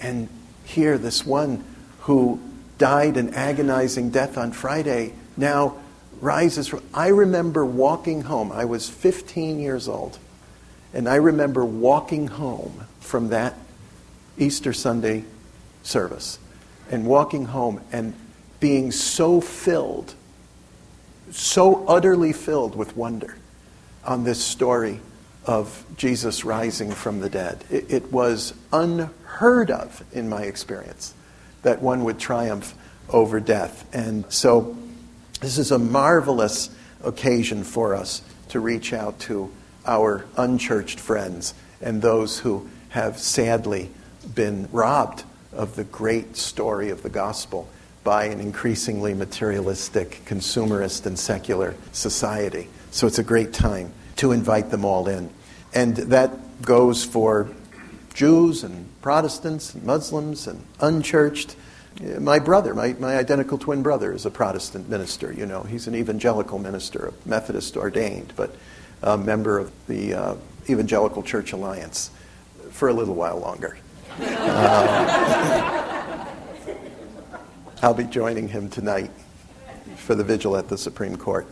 [0.00, 0.28] And
[0.64, 1.64] here, this one
[2.00, 2.40] who
[2.78, 5.76] died an agonizing death on Friday now
[6.20, 6.82] rises from.
[6.92, 8.50] I remember walking home.
[8.50, 10.18] I was 15 years old.
[10.92, 13.54] And I remember walking home from that
[14.38, 15.24] Easter Sunday
[15.82, 16.38] service
[16.90, 18.14] and walking home and
[18.60, 20.14] being so filled,
[21.30, 23.36] so utterly filled with wonder
[24.04, 25.00] on this story
[25.46, 27.64] of Jesus rising from the dead.
[27.70, 31.14] It, it was unheard of in my experience
[31.62, 32.74] that one would triumph
[33.08, 33.86] over death.
[33.94, 34.76] And so
[35.40, 39.50] this is a marvelous occasion for us to reach out to
[39.86, 43.90] our unchurched friends and those who have sadly
[44.34, 47.68] been robbed of the great story of the gospel
[48.04, 52.68] by an increasingly materialistic, consumerist, and secular society.
[52.90, 55.30] So it's a great time to invite them all in.
[55.72, 57.48] And that goes for
[58.12, 61.56] Jews and Protestants and Muslims and unchurched.
[62.20, 65.32] My brother, my, my identical twin brother, is a Protestant minister.
[65.32, 68.54] You know, he's an evangelical minister, a Methodist ordained, but
[69.02, 70.34] a member of the uh,
[70.68, 72.10] Evangelical Church Alliance
[72.70, 73.76] for a little while longer.
[74.20, 75.80] Uh,
[77.84, 79.10] I'll be joining him tonight
[79.96, 81.46] for the vigil at the Supreme Court.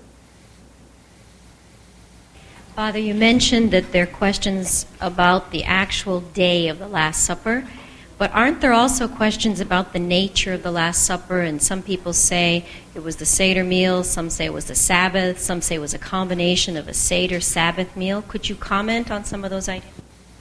[2.75, 7.69] Father, you mentioned that there are questions about the actual day of the Last Supper,
[8.17, 11.43] but aren't there also questions about the nature of the Last Supper?
[11.43, 12.65] And some people say
[12.95, 15.93] it was the Seder meal, some say it was the Sabbath, some say it was
[15.93, 18.23] a combination of a Seder Sabbath meal.
[18.23, 19.93] Could you comment on some of those ideas?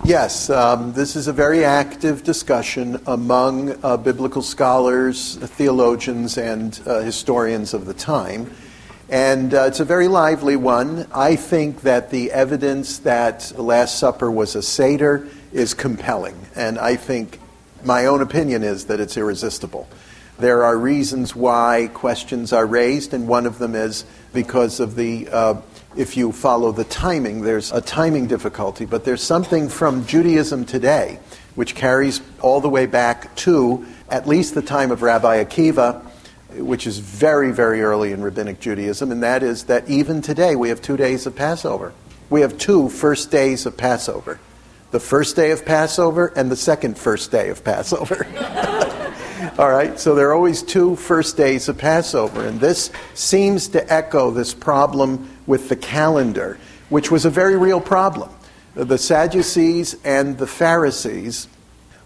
[0.03, 7.01] Yes, um, this is a very active discussion among uh, biblical scholars, theologians, and uh,
[7.01, 8.51] historians of the time.
[9.09, 11.05] And uh, it's a very lively one.
[11.13, 16.47] I think that the evidence that the Last Supper was a Seder is compelling.
[16.55, 17.39] And I think
[17.83, 19.87] my own opinion is that it's irresistible.
[20.39, 25.29] There are reasons why questions are raised, and one of them is because of the,
[25.29, 25.61] uh,
[25.95, 28.85] if you follow the timing, there's a timing difficulty.
[28.85, 31.19] But there's something from Judaism today
[31.55, 36.05] which carries all the way back to at least the time of Rabbi Akiva
[36.57, 40.69] which is very, very early in Rabbinic Judaism, and that is that even today we
[40.69, 41.93] have two days of Passover.
[42.29, 44.39] We have two first days of Passover.
[44.91, 48.27] the first day of Passover and the second first day of Passover.
[49.41, 53.91] All right, so there are always two first days of Passover, and this seems to
[53.91, 58.29] echo this problem with the calendar, which was a very real problem.
[58.75, 61.47] The Sadducees and the Pharisees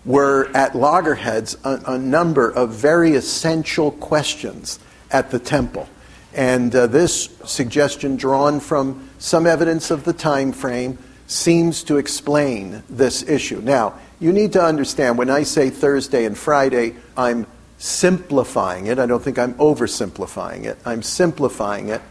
[0.06, 4.80] were at loggerheads a, a number of very essential questions
[5.12, 5.90] at the temple.
[6.34, 10.98] And uh, this suggestion, drawn from some evidence of the time frame,
[11.28, 13.62] seems to explain this issue.
[13.62, 17.48] Now, you need to understand when I say Thursday and Friday, I'm
[17.78, 19.00] simplifying it.
[19.00, 20.78] I don't think I'm oversimplifying it.
[20.86, 22.02] I'm simplifying it.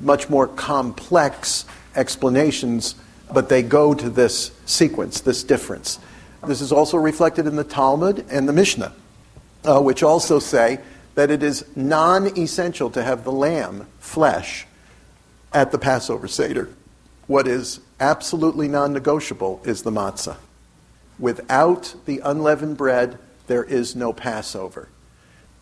[0.00, 1.64] Much more complex
[1.96, 2.94] explanations,
[3.32, 5.98] but they go to this sequence, this difference.
[6.46, 8.92] This is also reflected in the Talmud and the Mishnah,
[9.64, 10.80] uh, which also say
[11.14, 14.66] that it is non essential to have the lamb flesh
[15.52, 16.68] at the Passover Seder.
[17.32, 20.36] What is absolutely non negotiable is the matzah.
[21.18, 24.90] Without the unleavened bread, there is no Passover.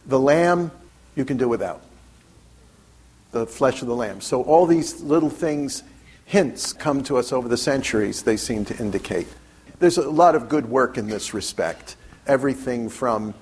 [0.05, 0.73] The lamb,
[1.15, 1.81] you can do without.
[3.31, 4.21] The flesh of the lamb.
[4.21, 5.85] So all these little things,
[6.25, 9.29] hints, come to us over the centuries, they seem to indicate.
[9.79, 11.95] There's a lot of good work in this respect.
[12.27, 13.33] Everything from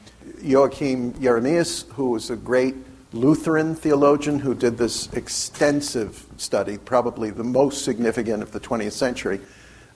[0.43, 2.75] Joachim Jeremias, who was a great
[3.13, 9.41] Lutheran theologian who did this extensive study, probably the most significant of the 20th century,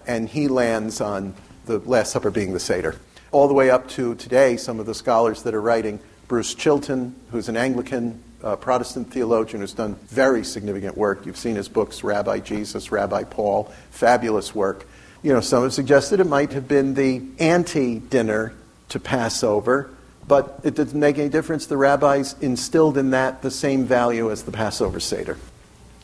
[0.07, 1.35] and he lands on
[1.67, 2.97] the Last Supper being the Seder.
[3.31, 7.15] All the way up to today, some of the scholars that are writing, Bruce Chilton,
[7.31, 11.27] who's an Anglican uh, Protestant theologian who's done very significant work.
[11.27, 14.87] You've seen his books, Rabbi Jesus, Rabbi Paul, fabulous work.
[15.23, 18.55] You know, some have suggested it might have been the anti dinner
[18.89, 19.91] to Passover
[20.27, 21.67] but it didn't make any difference.
[21.67, 25.39] The rabbis instilled in that the same value as the Passover Seder,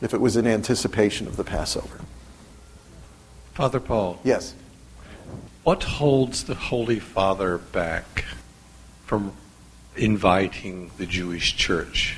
[0.01, 2.01] if it was in anticipation of the Passover.
[3.53, 4.19] Father Paul.
[4.23, 4.53] Yes.
[5.63, 8.25] What holds the Holy Father back
[9.05, 9.33] from
[9.95, 12.17] inviting the Jewish church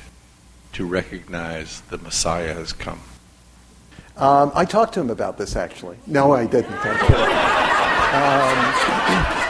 [0.73, 3.01] to recognize the Messiah has come?
[4.17, 5.97] Um, I talked to him about this actually.
[6.05, 6.71] No, I didn't.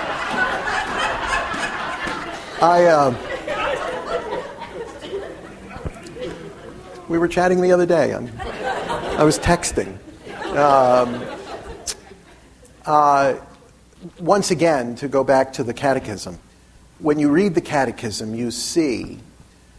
[2.62, 3.16] I, uh,
[7.09, 8.14] we were chatting the other day.
[8.14, 9.97] I'm, i was texting.
[10.55, 11.26] Um,
[12.86, 13.39] uh,
[14.20, 16.38] once again, to go back to the catechism,
[16.99, 19.18] when you read the catechism, you see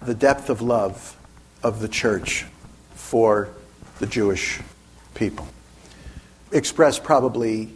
[0.00, 1.16] the depth of love
[1.62, 2.46] of the church
[2.94, 3.48] for
[4.00, 4.58] the Jewish
[5.14, 5.46] people,
[6.50, 7.68] expressed probably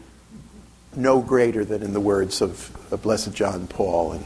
[0.97, 4.25] no greater than in the words of, of Blessed John Paul and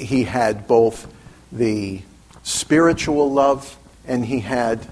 [0.00, 1.12] he had both
[1.52, 2.02] the
[2.42, 4.86] spiritual love and he had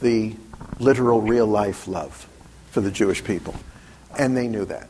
[0.00, 0.34] the
[0.78, 2.28] literal, real life love
[2.70, 3.54] for the Jewish people.
[4.18, 4.88] And they knew that.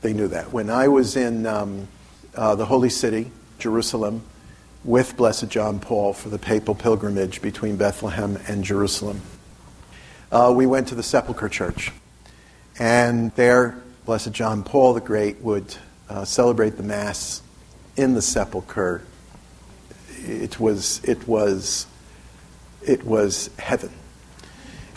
[0.00, 0.52] They knew that.
[0.52, 1.88] When I was in um,
[2.34, 4.22] uh, the Holy City, Jerusalem,
[4.84, 9.20] with Blessed John Paul for the papal pilgrimage between Bethlehem and Jerusalem,
[10.32, 11.92] uh, we went to the Sepulchre Church.
[12.78, 15.76] And there, Blessed John Paul the Great would
[16.08, 17.42] uh, celebrate the Mass
[17.96, 19.02] in the sepulchre,
[20.24, 21.86] it was, it was,
[22.86, 23.90] it was heaven.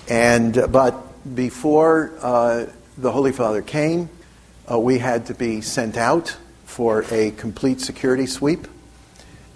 [0.09, 2.67] And, uh, but before uh,
[2.97, 4.09] the Holy Father came,
[4.69, 8.67] uh, we had to be sent out for a complete security sweep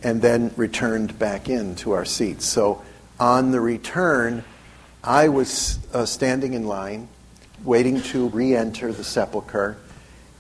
[0.02, 2.46] and then returned back in to our seats.
[2.46, 2.82] So
[3.20, 4.44] on the return,
[5.04, 7.08] I was uh, standing in line,
[7.64, 9.78] waiting to re enter the sepulchre,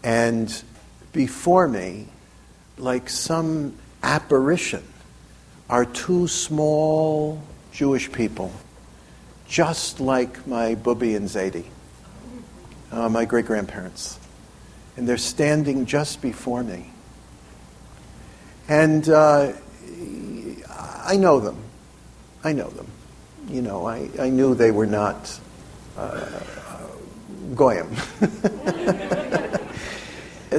[0.04, 0.64] and
[1.12, 2.08] before me,
[2.78, 4.84] like some apparition,
[5.70, 7.42] are two small
[7.72, 8.52] Jewish people,
[9.48, 11.66] just like my Bubi and Zaidi,
[12.92, 14.20] uh, my great grandparents.
[14.98, 16.92] And they're standing just before me.
[18.68, 19.54] And uh,
[21.06, 21.58] I know them.
[22.44, 22.88] I know them.
[23.50, 25.40] You know, I, I knew they were not
[25.98, 26.26] uh,
[27.56, 27.92] Goyim.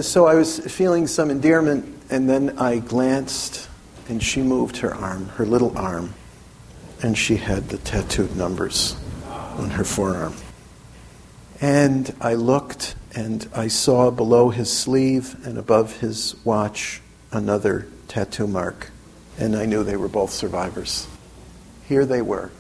[0.02, 3.68] so I was feeling some endearment and then I glanced,
[4.10, 6.12] and she moved her arm, her little arm,
[7.00, 8.96] and she had the tattooed numbers
[9.28, 10.34] on her forearm.
[11.60, 17.00] And I looked, and I saw below his sleeve and above his watch
[17.30, 18.90] another tattoo mark,
[19.38, 21.06] and I knew they were both survivors.
[21.86, 22.50] Here they were,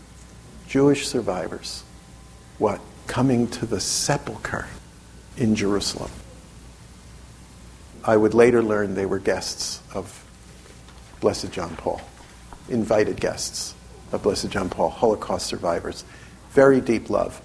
[0.68, 1.82] Jewish survivors.
[2.58, 2.80] What?
[3.08, 4.68] Coming to the sepulchre
[5.36, 6.12] in Jerusalem.
[8.04, 10.24] I would later learn they were guests of
[11.20, 12.00] Blessed John Paul,
[12.68, 13.74] invited guests
[14.12, 16.04] of Blessed John Paul, Holocaust survivors.
[16.50, 17.40] Very deep love.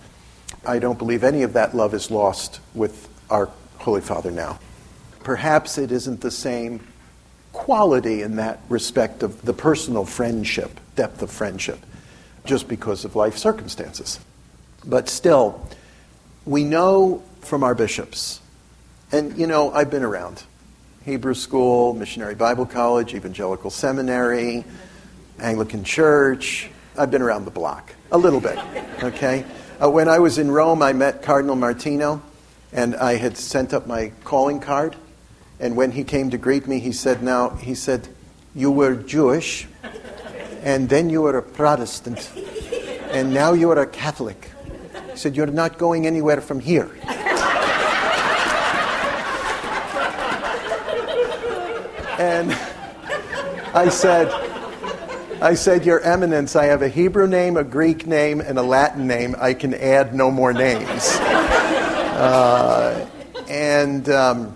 [0.66, 4.60] I don't believe any of that love is lost with our Holy Father now.
[5.24, 6.86] Perhaps it isn't the same
[7.52, 11.80] quality in that respect of the personal friendship, depth of friendship,
[12.46, 14.20] just because of life circumstances.
[14.86, 15.68] But still,
[16.46, 18.40] we know from our bishops,
[19.12, 20.44] and you know, I've been around
[21.06, 24.66] Hebrew school, missionary Bible college, evangelical seminary,
[25.40, 26.68] Anglican church.
[26.98, 28.58] I've been around the block a little bit,
[29.04, 29.46] okay?
[29.80, 32.24] Uh, when I was in Rome, I met Cardinal Martino,
[32.74, 34.96] and I had sent up my calling card.
[35.60, 38.08] And when he came to greet me, he said, Now, he said,
[38.56, 39.68] you were Jewish,
[40.64, 42.32] and then you were a Protestant,
[43.12, 44.50] and now you are a Catholic.
[45.12, 46.90] He said, You're not going anywhere from here.
[52.20, 52.52] And
[53.74, 54.30] I said,
[55.42, 59.06] I said, Your Eminence, I have a Hebrew name, a Greek name, and a Latin
[59.06, 59.36] name.
[59.38, 61.18] I can add no more names.
[62.16, 63.08] Uh,
[63.50, 64.56] and um,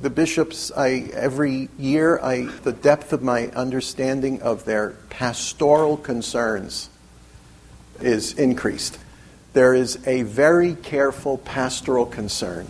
[0.00, 6.90] the bishops, I, every year, I, the depth of my understanding of their pastoral concerns
[8.00, 8.98] is increased.
[9.52, 12.68] There is a very careful pastoral concern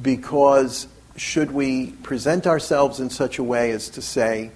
[0.00, 4.50] because should we present ourselves in such a way as to say,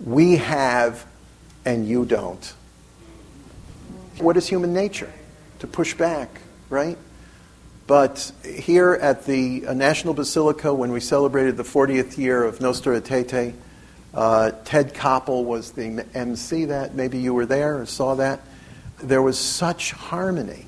[0.00, 1.04] we have
[1.64, 2.54] and you don't?
[4.18, 5.12] What is human nature?
[5.60, 6.28] To push back,
[6.68, 6.98] right?
[7.86, 13.00] But here at the uh, National Basilica, when we celebrated the 40th year of Nostra
[13.00, 13.54] Aetate,
[14.14, 16.94] uh, Ted Koppel was the MC that.
[16.94, 18.40] Maybe you were there or saw that.
[19.02, 20.66] There was such harmony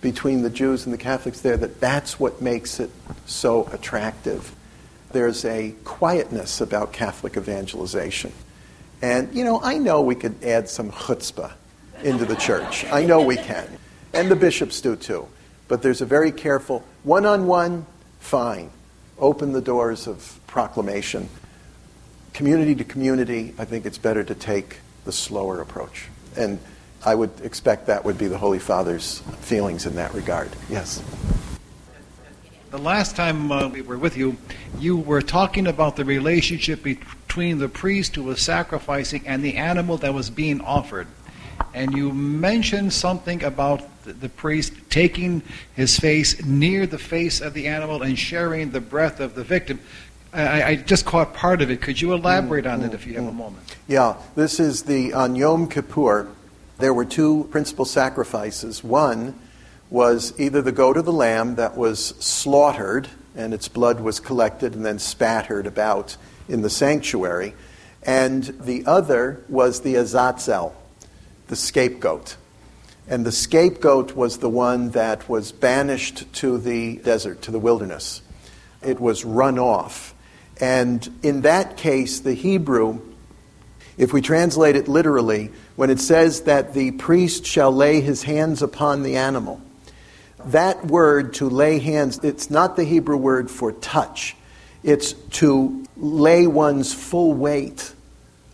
[0.00, 2.90] between the Jews and the Catholics there that that's what makes it
[3.26, 4.54] so attractive.
[5.18, 8.32] There's a quietness about Catholic evangelization.
[9.02, 11.50] And, you know, I know we could add some chutzpah
[12.04, 12.84] into the church.
[12.84, 13.66] I know we can.
[14.12, 15.26] And the bishops do too.
[15.66, 17.84] But there's a very careful one on one,
[18.20, 18.70] fine.
[19.18, 21.28] Open the doors of proclamation.
[22.32, 26.06] Community to community, I think it's better to take the slower approach.
[26.36, 26.60] And
[27.04, 30.48] I would expect that would be the Holy Father's feelings in that regard.
[30.70, 31.02] Yes.
[32.70, 34.36] The last time uh, we were with you,
[34.78, 39.96] you were talking about the relationship between the priest who was sacrificing and the animal
[39.98, 41.06] that was being offered.
[41.72, 45.42] And you mentioned something about the priest taking
[45.76, 49.80] his face near the face of the animal and sharing the breath of the victim.
[50.34, 51.80] I, I just caught part of it.
[51.80, 53.76] Could you elaborate on it if you have a moment?
[53.86, 56.28] Yeah, this is the on Yom Kippur.
[56.76, 58.84] There were two principal sacrifices.
[58.84, 59.38] One
[59.90, 64.74] was either the goat or the lamb that was slaughtered and its blood was collected
[64.74, 66.16] and then spattered about
[66.48, 67.54] in the sanctuary,
[68.02, 70.74] and the other was the azazel,
[71.46, 72.36] the scapegoat.
[73.06, 78.22] And the scapegoat was the one that was banished to the desert, to the wilderness.
[78.82, 80.14] It was run off.
[80.60, 83.00] And in that case, the Hebrew,
[83.96, 88.62] if we translate it literally, when it says that the priest shall lay his hands
[88.62, 89.60] upon the animal,
[90.46, 94.36] that word to lay hands, it's not the Hebrew word for touch.
[94.82, 97.92] It's to lay one's full weight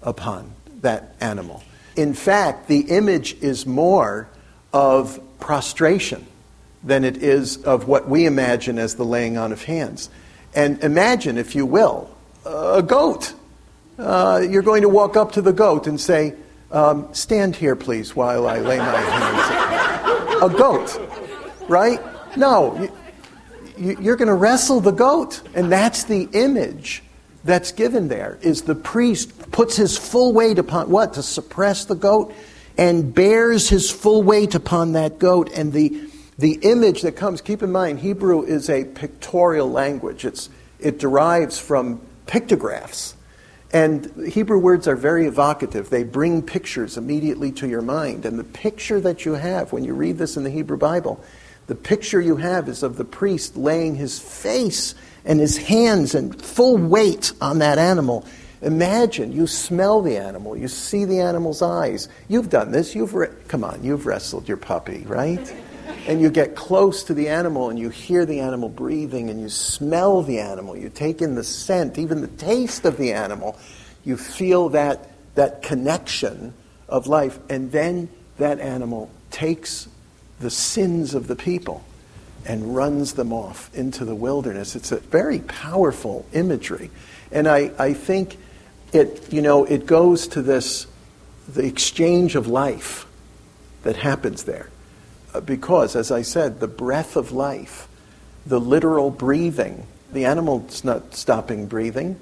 [0.02, 1.62] upon that animal.
[1.96, 4.28] In fact, the image is more
[4.72, 6.26] of prostration
[6.82, 10.10] than it is of what we imagine as the laying on of hands.
[10.54, 12.10] And imagine, if you will,
[12.44, 13.34] a goat.
[13.98, 16.34] Uh, you're going to walk up to the goat and say,
[16.70, 20.42] um, Stand here, please, while I lay my hands.
[20.42, 20.98] a goat,
[21.68, 22.00] right?
[22.36, 22.88] No,
[23.76, 25.42] you, you're going to wrestle the goat.
[25.54, 27.02] And that's the image
[27.44, 31.94] that's given there is the priest puts his full weight upon what to suppress the
[31.94, 32.34] goat
[32.76, 35.50] and bears his full weight upon that goat.
[35.52, 36.08] And the,
[36.38, 40.48] the image that comes, keep in mind, Hebrew is a pictorial language, it's,
[40.80, 43.14] it derives from pictographs.
[43.72, 45.90] And Hebrew words are very evocative.
[45.90, 48.24] They bring pictures immediately to your mind.
[48.24, 51.22] And the picture that you have when you read this in the Hebrew Bible,
[51.66, 54.94] the picture you have is of the priest laying his face
[55.24, 58.26] and his hands and full weight on that animal
[58.64, 62.08] Imagine you smell the animal, you see the animal's eyes.
[62.28, 62.94] You've done this.
[62.94, 65.54] You've re- come on, you've wrestled your puppy, right?
[66.08, 69.50] And you get close to the animal and you hear the animal breathing and you
[69.50, 70.78] smell the animal.
[70.78, 73.58] You take in the scent, even the taste of the animal.
[74.02, 76.54] You feel that that connection
[76.88, 78.08] of life and then
[78.38, 79.88] that animal takes
[80.40, 81.84] the sins of the people
[82.46, 84.76] and runs them off into the wilderness.
[84.76, 86.90] It's a very powerful imagery.
[87.32, 88.36] And I, I think
[88.92, 90.86] it, you know, it goes to this,
[91.48, 93.06] the exchange of life
[93.82, 94.68] that happens there.
[95.32, 97.88] Uh, because, as I said, the breath of life
[98.46, 99.86] the literal breathing.
[100.12, 102.18] The animal's not stopping breathing.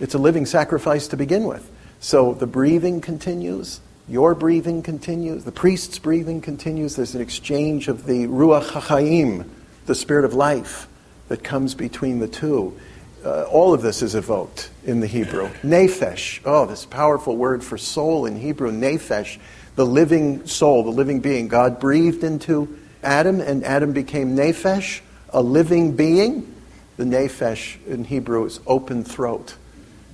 [0.00, 1.70] It's a living sacrifice to begin with.
[2.00, 6.96] So the breathing continues, your breathing continues, the priest's breathing continues.
[6.96, 9.48] There's an exchange of the Ruach HaChaim,
[9.86, 10.88] the spirit of life,
[11.28, 12.78] that comes between the two.
[13.24, 15.48] Uh, all of this is evoked in the Hebrew.
[15.62, 19.38] Nephesh, oh, this powerful word for soul in Hebrew, nephesh,
[19.76, 21.48] the living soul, the living being.
[21.48, 25.00] God breathed into Adam, and Adam became nephesh,
[25.30, 26.54] a living being.
[26.98, 29.56] The nephesh in Hebrew is open throat,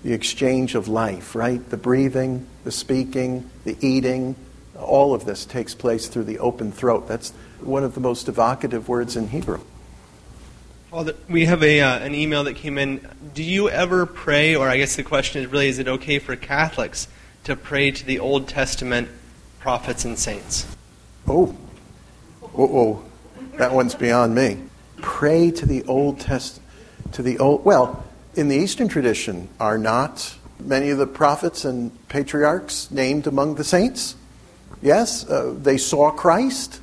[0.04, 1.68] the exchange of life, right?
[1.68, 4.36] The breathing, the speaking, the eating,
[4.78, 7.08] all of this takes place through the open throat.
[7.08, 7.30] That's
[7.60, 9.60] one of the most evocative words in Hebrew.
[11.28, 13.06] We have a, uh, an email that came in.
[13.32, 16.34] Do you ever pray, or I guess the question is really, is it okay for
[16.34, 17.06] Catholics
[17.44, 19.08] to pray to the Old Testament
[19.60, 20.66] prophets and saints?
[21.28, 21.46] Oh,
[22.40, 23.04] whoa, whoa.
[23.56, 24.58] that one's beyond me.
[25.00, 26.68] Pray to the Old Testament,
[27.12, 27.64] to the Old.
[27.64, 28.04] Well,
[28.34, 33.64] in the Eastern tradition, are not many of the prophets and patriarchs named among the
[33.64, 34.16] saints?
[34.82, 36.80] Yes, uh, they saw Christ,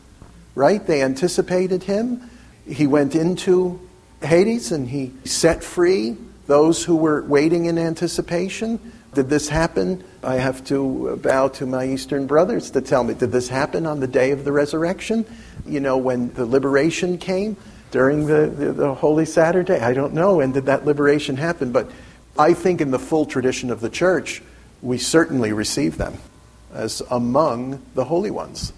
[0.56, 0.86] right?
[0.86, 2.30] They anticipated him.
[2.68, 3.80] He went into
[4.22, 6.18] Hades and he set free
[6.48, 8.80] those who were waiting in anticipation.
[9.14, 10.04] Did this happen?
[10.24, 14.00] I have to bow to my Eastern brothers to tell me, did this happen on
[14.00, 15.26] the day of the resurrection?
[15.66, 17.58] You know, when the liberation came
[17.92, 19.80] during the, the, the Holy Saturday?
[19.80, 20.40] I don't know.
[20.40, 21.72] And did that liberation happen?
[21.72, 21.90] But
[22.40, 24.42] I think in the full tradition of the church,
[24.82, 26.18] we certainly receive them
[26.74, 28.74] as among the holy ones.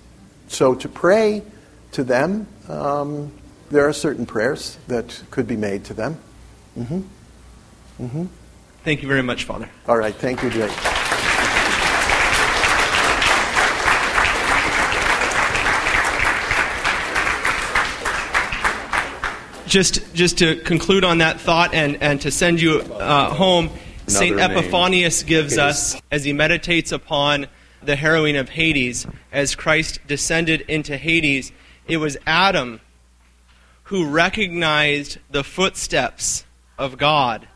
[0.48, 1.44] So to pray
[1.92, 3.32] to them, um,
[3.70, 6.18] there are certain prayers that could be made to them.
[6.78, 7.02] Mm-hmm.
[8.04, 8.26] Mm-hmm.
[8.84, 9.70] Thank you very much, Father.
[9.88, 10.16] All right.
[10.16, 10.99] Thank you, Jake.
[19.70, 23.70] Just, just to conclude on that thought and, and to send you uh, home,
[24.08, 24.40] St.
[24.40, 27.46] Epiphanius gives us, as he meditates upon
[27.84, 31.52] the harrowing of Hades, as Christ descended into Hades,
[31.88, 32.82] it was Adam
[33.84, 36.46] who recognized the footsteps
[36.80, 37.48] of God,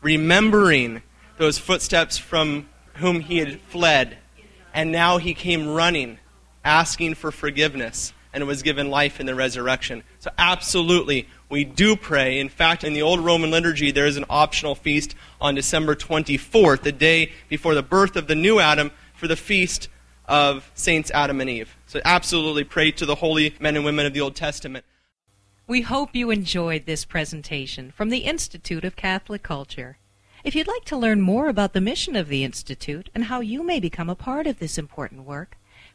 [0.00, 1.02] remembering
[1.36, 4.16] those footsteps from whom he had fled,
[4.72, 6.18] and now he came running,
[6.64, 10.02] asking for forgiveness, and was given life in the resurrection.
[10.18, 12.40] So, absolutely, we do pray.
[12.40, 16.82] In fact, in the old Roman liturgy, there is an optional feast on December 24th,
[16.82, 19.88] the day before the birth of the new Adam, for the feast
[20.26, 21.76] of Saints Adam and Eve.
[21.86, 24.84] So, absolutely pray to the holy men and women of the Old Testament.
[25.66, 29.98] We hope you enjoyed this presentation from the Institute of Catholic Culture.
[30.42, 33.62] If you'd like to learn more about the mission of the Institute and how you
[33.62, 35.56] may become a part of this important work,